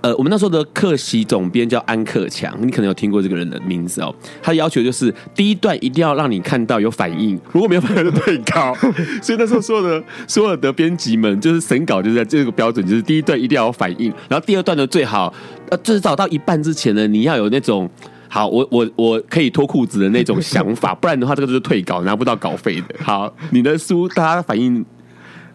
[0.00, 4.14] 呃，我们那时候的客席总编叫安克强，你可能有听过这个人的名字哦。
[4.42, 8.74] 他的要求就是第一段一定要让你看到有反应，如果没有反应就退稿。
[9.20, 15.32] 所以那时候所有的所有的编辑们就是审稿就是在这个标准，就是第一段一定要有反应，然后第二段呢最好
[15.68, 17.90] 呃至少到一半之前呢，你要有那种。
[18.28, 22.94] 好，我我我可以脱裤子的那种想法，不然的话，这个就是退稿，拿不到稿费的。
[23.02, 24.84] 好，你的书大家反应，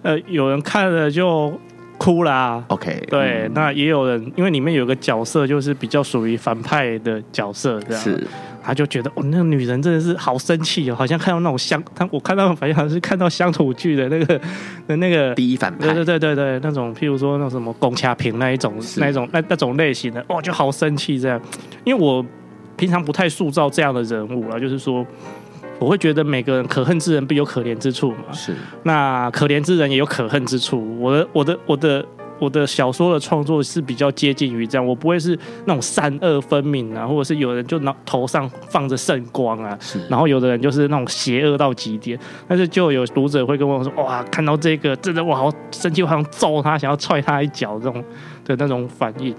[0.02, 1.54] 呃，有人看了就
[2.00, 2.66] 哭啦、啊。
[2.70, 8.28] OK，对，嗯、那也有人，因为里面有个角色就是比较属于反派的角色，这样，是
[8.64, 14.42] 他就觉得哦，那个女人真的是好生气哦，好像看到那种乡，他我看到反应好像是看到乡土剧的那个
[14.88, 21.40] 的那个第一反派，对对对对对，那种譬如说那种什么龚嘉平那一种那一种那那种类型的，哦，就好生气这样，
[21.84, 22.26] 因为我。
[22.76, 25.06] 平常不太塑造这样的人物了，就是说，
[25.80, 28.32] 我会觉得每个人可恨之人必有可怜之处嘛。
[28.32, 31.00] 是，那可怜之人也有可恨之处。
[31.00, 32.06] 我的我的我的
[32.40, 42.20] 我的小说的创作是比较接近于这样，我不会是那种善恶分明啊，或者是有人就脑头上放着圣光啊，是然后有的人就是那种邪恶到极点。
[42.48, 48.04] 但是就有读者会跟我说，哇，看到这个真的我好生气，我好想揍他，想要踹他一脚这种
[48.44, 49.34] 的那种反应。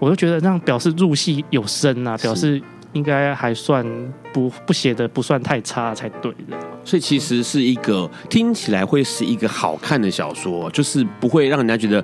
[0.00, 2.60] 我就觉得这样表示入戏有深啊，表示
[2.94, 3.86] 应该还算
[4.32, 6.58] 不不写的不算太差才对的。
[6.84, 12.02] 所以其实是一个听起来会是一个好看的小说，就是不会让人家觉得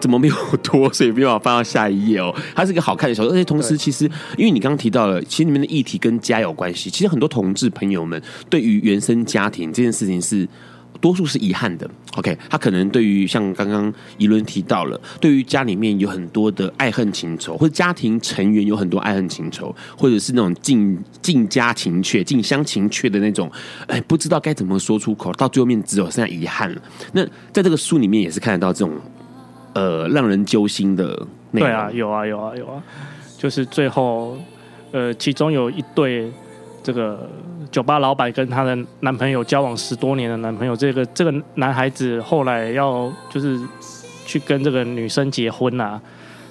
[0.00, 2.34] 怎么没有拖，所以没有办法翻到下一页哦。
[2.54, 4.04] 它是一个好看的小说，而且同时其实
[4.36, 6.88] 因为你刚刚提到了，其实里面的议题跟家有关系。
[6.88, 10.48] 其实很多同志朋友们对于原生家庭这件事情是。
[11.00, 23.50] 多数是遗憾的，OK，他可能对于像刚刚宜伦提到了，对于家里面有很多的爱恨情仇，或者家庭成员有很多爱恨情仇，或者是那种近近家情怯、近乡情怯的那种，
[23.86, 26.82] 哎，不知道该怎么说出口，到最后面只有剩下遗憾了。
[27.12, 28.92] 那在这个书里面也是看得到这种，
[29.74, 31.60] 呃，让人揪心的那。
[31.60, 32.82] 对啊，有啊，有啊，有啊，
[33.36, 34.36] 就是最后，
[34.90, 36.32] 呃，其中有一对
[36.88, 37.28] 这个。
[37.70, 43.60] 酒吧老板跟她的男朋友交往十多年的男朋友，这个这个男孩子后来要就是
[44.24, 46.00] 去跟这个女生结婚啊，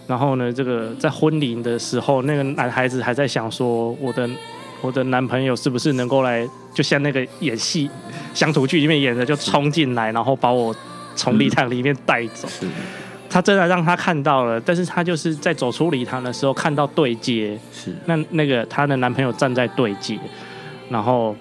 [0.05, 4.29] 然后呢，这个在婚礼的时候，那个男孩子还在想说，我的
[4.79, 7.89] 我的男朋友是不是能够来，就像那个演戏
[8.35, 10.75] 乡土剧里面演的，就冲进来，然后把我
[11.15, 12.47] 从礼堂里面带走。
[12.61, 12.69] 嗯、
[13.29, 20.17] 他真的让他看到了，但是他就是在走出礼堂的时候看到对接，是那那个他的男朋友站在对接。
[20.89, 21.35] 然后，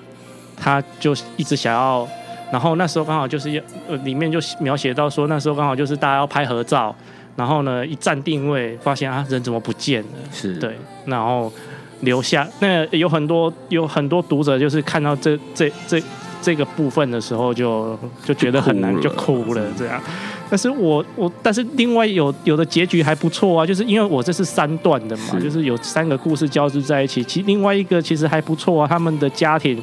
[0.57, 2.05] 他就一直想要，
[2.51, 6.93] 然后那时候刚好就是要，呃，里面就描写到说，那时候刚好就是大家要拍合照，
[7.37, 10.09] 然后呢，一站定位，发现啊，人怎么不见了？
[10.33, 11.53] 是对，然后
[12.01, 16.03] 留下那有很多有很多读者就是看到这这这
[16.47, 20.01] 这个部分的时候就，就就觉得很难，就哭了这样。
[20.49, 27.25] 但是我我但是另外有有的结局还不错啊，就是因为我这是三段的嘛，是就是有三个故事交织在一起。
[27.25, 29.83] 其另外一个其实还不错啊，他们的家庭，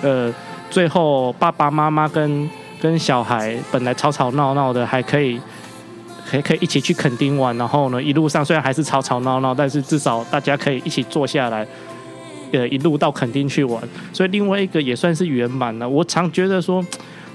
[0.00, 0.32] 呃，
[0.70, 2.48] 最后爸爸妈妈跟
[2.80, 5.40] 跟小孩本来吵吵闹闹的，还可以
[6.24, 11.66] 还可以一起去垦丁玩，然后呢，一路上虽然还是吵吵闹闹，但是至少大家可以一起坐下来。
[12.52, 13.82] 呃，一路到垦丁去玩，
[14.12, 15.88] 所以另外一个也算是圆满了。
[15.88, 16.84] 我常觉得说，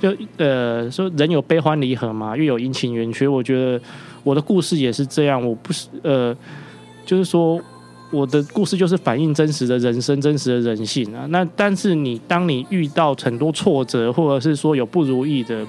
[0.02, 3.28] 就呃说人有悲欢离合嘛，又有阴晴圆缺。
[3.28, 3.80] 我觉得
[4.24, 6.36] 我的故事也是这样，我不是呃，
[7.06, 7.62] 就是说
[8.12, 11.26] 我的故事就是反映真实的人生、真实的人性啊。
[11.30, 15.64] 那但是你当你遇到很多挫折，或者是说有不如意的，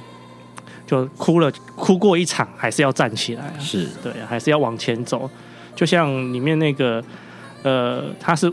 [0.86, 5.30] 就哭了，哭过一场，还是要站起来，是对，还是要往前走。
[5.76, 7.05] 就像里面那个
[7.62, 8.51] 呃，他是。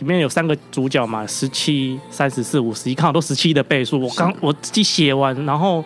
[0.00, 3.98] 里面有三个主角嘛，十七、三十四、五十一，看好都十七的倍数。
[4.00, 5.82] 我刚我自己写完，然后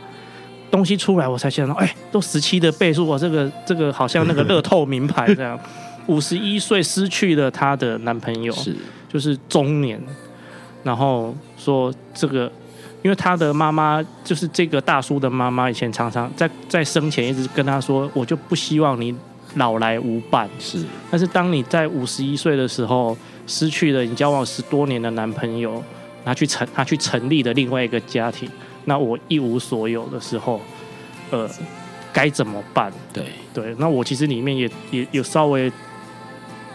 [0.70, 5.58] 东西出来，我才想到，哎，都十七的倍数，我这个这个好像那个乐透名牌这样。
[6.08, 8.74] 五十一岁失去了她的男朋友，是
[9.08, 10.00] 就是中年，
[10.82, 12.50] 然后说这个，
[13.02, 19.14] 因为他的妈妈就是这个大叔的妈妈，以前常常在在生前一直跟他说，我就不希望你
[19.54, 20.48] 老来无伴。
[20.58, 23.16] 是，但是当你在五十一岁的时候。
[23.50, 25.82] 失去了你交往十多年的男朋友，
[26.24, 28.48] 他去成他去成立的另外一个家庭，
[28.84, 30.60] 那我一无所有的时候，
[31.30, 31.50] 呃，
[32.12, 32.92] 该怎么办？
[33.12, 35.70] 对对，那我其实里面也也有稍微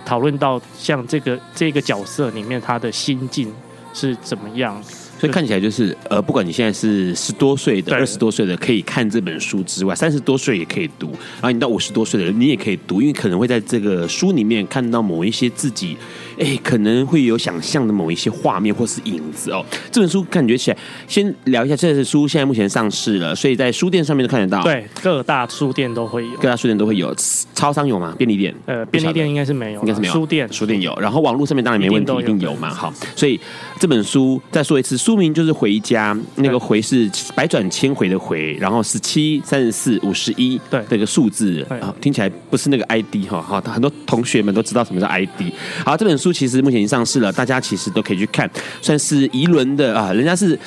[0.05, 3.51] 讨论到，像这个这个角色里面他的心境
[3.93, 4.84] 是怎么样。
[5.17, 15.95] 所以看起来就是，呃，不管你现在是十多岁的、二十多岁的，可以看这本书之外，三十多岁也可以读，然后你到五十多岁的人，你也可以读，因为可能会在这个书里面看到某一些自己，
[16.39, 19.63] 哎，可能会有想象的某一些画面或是影子哦。
[19.91, 20.77] 这本书感觉起来，
[21.07, 27.15] 先聊一下，这本书现在目前上市了，所以在书店上面都看得到，对，各大书店都会有，各大书店都会有，
[27.53, 28.13] 超商有吗？
[28.17, 28.53] 便利店？
[28.65, 32.73] 呃，便利店应该是没有，应该是没有，书店书店有，然后网络上面当然没问题，一定，有嘛。
[32.73, 33.39] 好，所以
[33.79, 45.51] 这本书再说一次，书名就是回家，那个回是百转千回的回，然后十七、三十四、五十一，对，这个数字啊，听起来不是那个 ID 哈，好，很多同学们都知道什么叫 ID。
[45.86, 48.49] 好，这本书其实目前已经上市了，大家其实都可以去看，
[48.82, 50.57] 算是一轮的啊，人家是。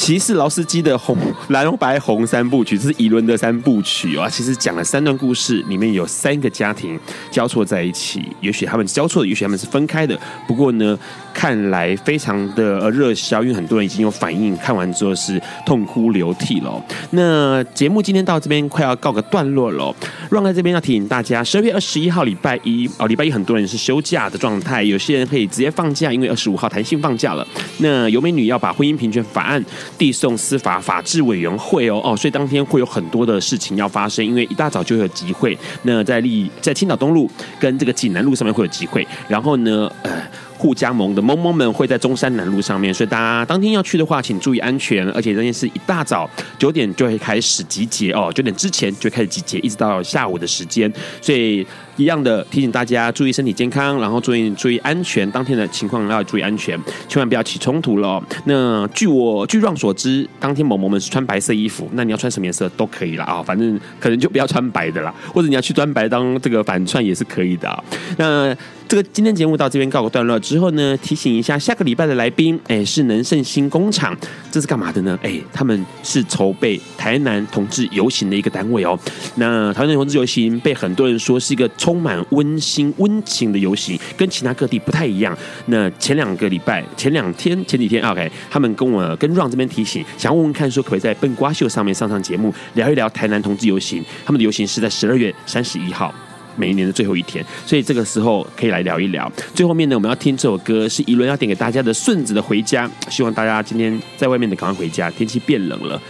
[0.00, 1.14] 骑士劳斯基的红
[1.48, 4.26] 蓝白红三部曲，这是宜伦的三部曲啊。
[4.26, 6.98] 其实讲了三段故事，里面有三个家庭
[7.30, 8.26] 交错在一起。
[8.40, 10.18] 也许他们交错的，也许他们是分开的。
[10.48, 10.98] 不过呢，
[11.34, 16.82] 看来非常的热销，因为很多人已经有反应，看完之后是痛哭流涕了。
[17.10, 19.94] 那节目今天到这边快要告个段落了。
[20.30, 27.46] 让在这边要提醒大家，十二月二十一号礼拜一哦，礼拜一很多人是休假的状态，有些人可以直接放假，因为二十五号弹性放假了。
[27.80, 29.62] 那尤美女要把婚姻平权法案。
[29.98, 35.56] 递送司法法制委员会哦哦，所以当天会有很多的事情要发生，因为一大早就有集会。
[35.82, 40.22] 那在立在青岛东路跟这个济南路上面会有集会，然后呢，呃。
[40.60, 45.08] 互加盟的萌萌们会在中山南路上面，所以大家当天要去的话，请注意安全。
[45.12, 46.28] 而且这件事一大早
[46.58, 50.92] 九点就会开始集结哦，九点之前就开始集结，一直到下午的时间。
[51.22, 51.66] 所以
[52.00, 55.30] 一样的提醒大家注意身体健康，然后注意注意安全。
[55.30, 58.22] 当天的情况要注意安全，千万不要起冲突了。
[58.44, 67.84] 那据我据 Ron 所知，当天某某们是穿白色衣服，那你要穿什么颜色都可以了啊，反正可能就不要穿白的啦，或者你要去穿白当这个反串也是可以的。
[68.16, 68.56] 那。
[68.90, 74.16] 这个今天节目到这边告个段落之后呢，提醒一下下个礼拜的来宾，哎，是能盛新工厂，
[74.50, 75.16] 这是干嘛的呢？
[75.22, 78.98] 哎，他们是筹备台南同志游行的一个单位哦。
[79.36, 85.36] 那台南同志游行被很多人说是一个充满温馨温情的游行，跟其他各地不太一样。
[85.66, 94.04] 那前两个礼拜、前两天、前几天，OK，他们跟我跟 Ron 这边提醒，想问问看，说可不可以在笨瓜秀上面上上节目，聊一聊台南同志游行。
[94.24, 96.14] 他们的游行是在十二月三十一号。
[96.54, 99.30] 每一年的最后一天，所以这个时候可以来聊一聊。
[99.52, 106.00] 最后面呢，我们要听这首歌，是宜伦要点给大家的顺子的《回家》，希望大家今天在外面的赶快回家，天气变冷了。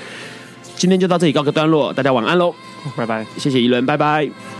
[0.76, 2.54] 今天就到这里告个段落，大家晚安喽，
[2.96, 4.59] 拜拜，谢谢宜伦，拜拜。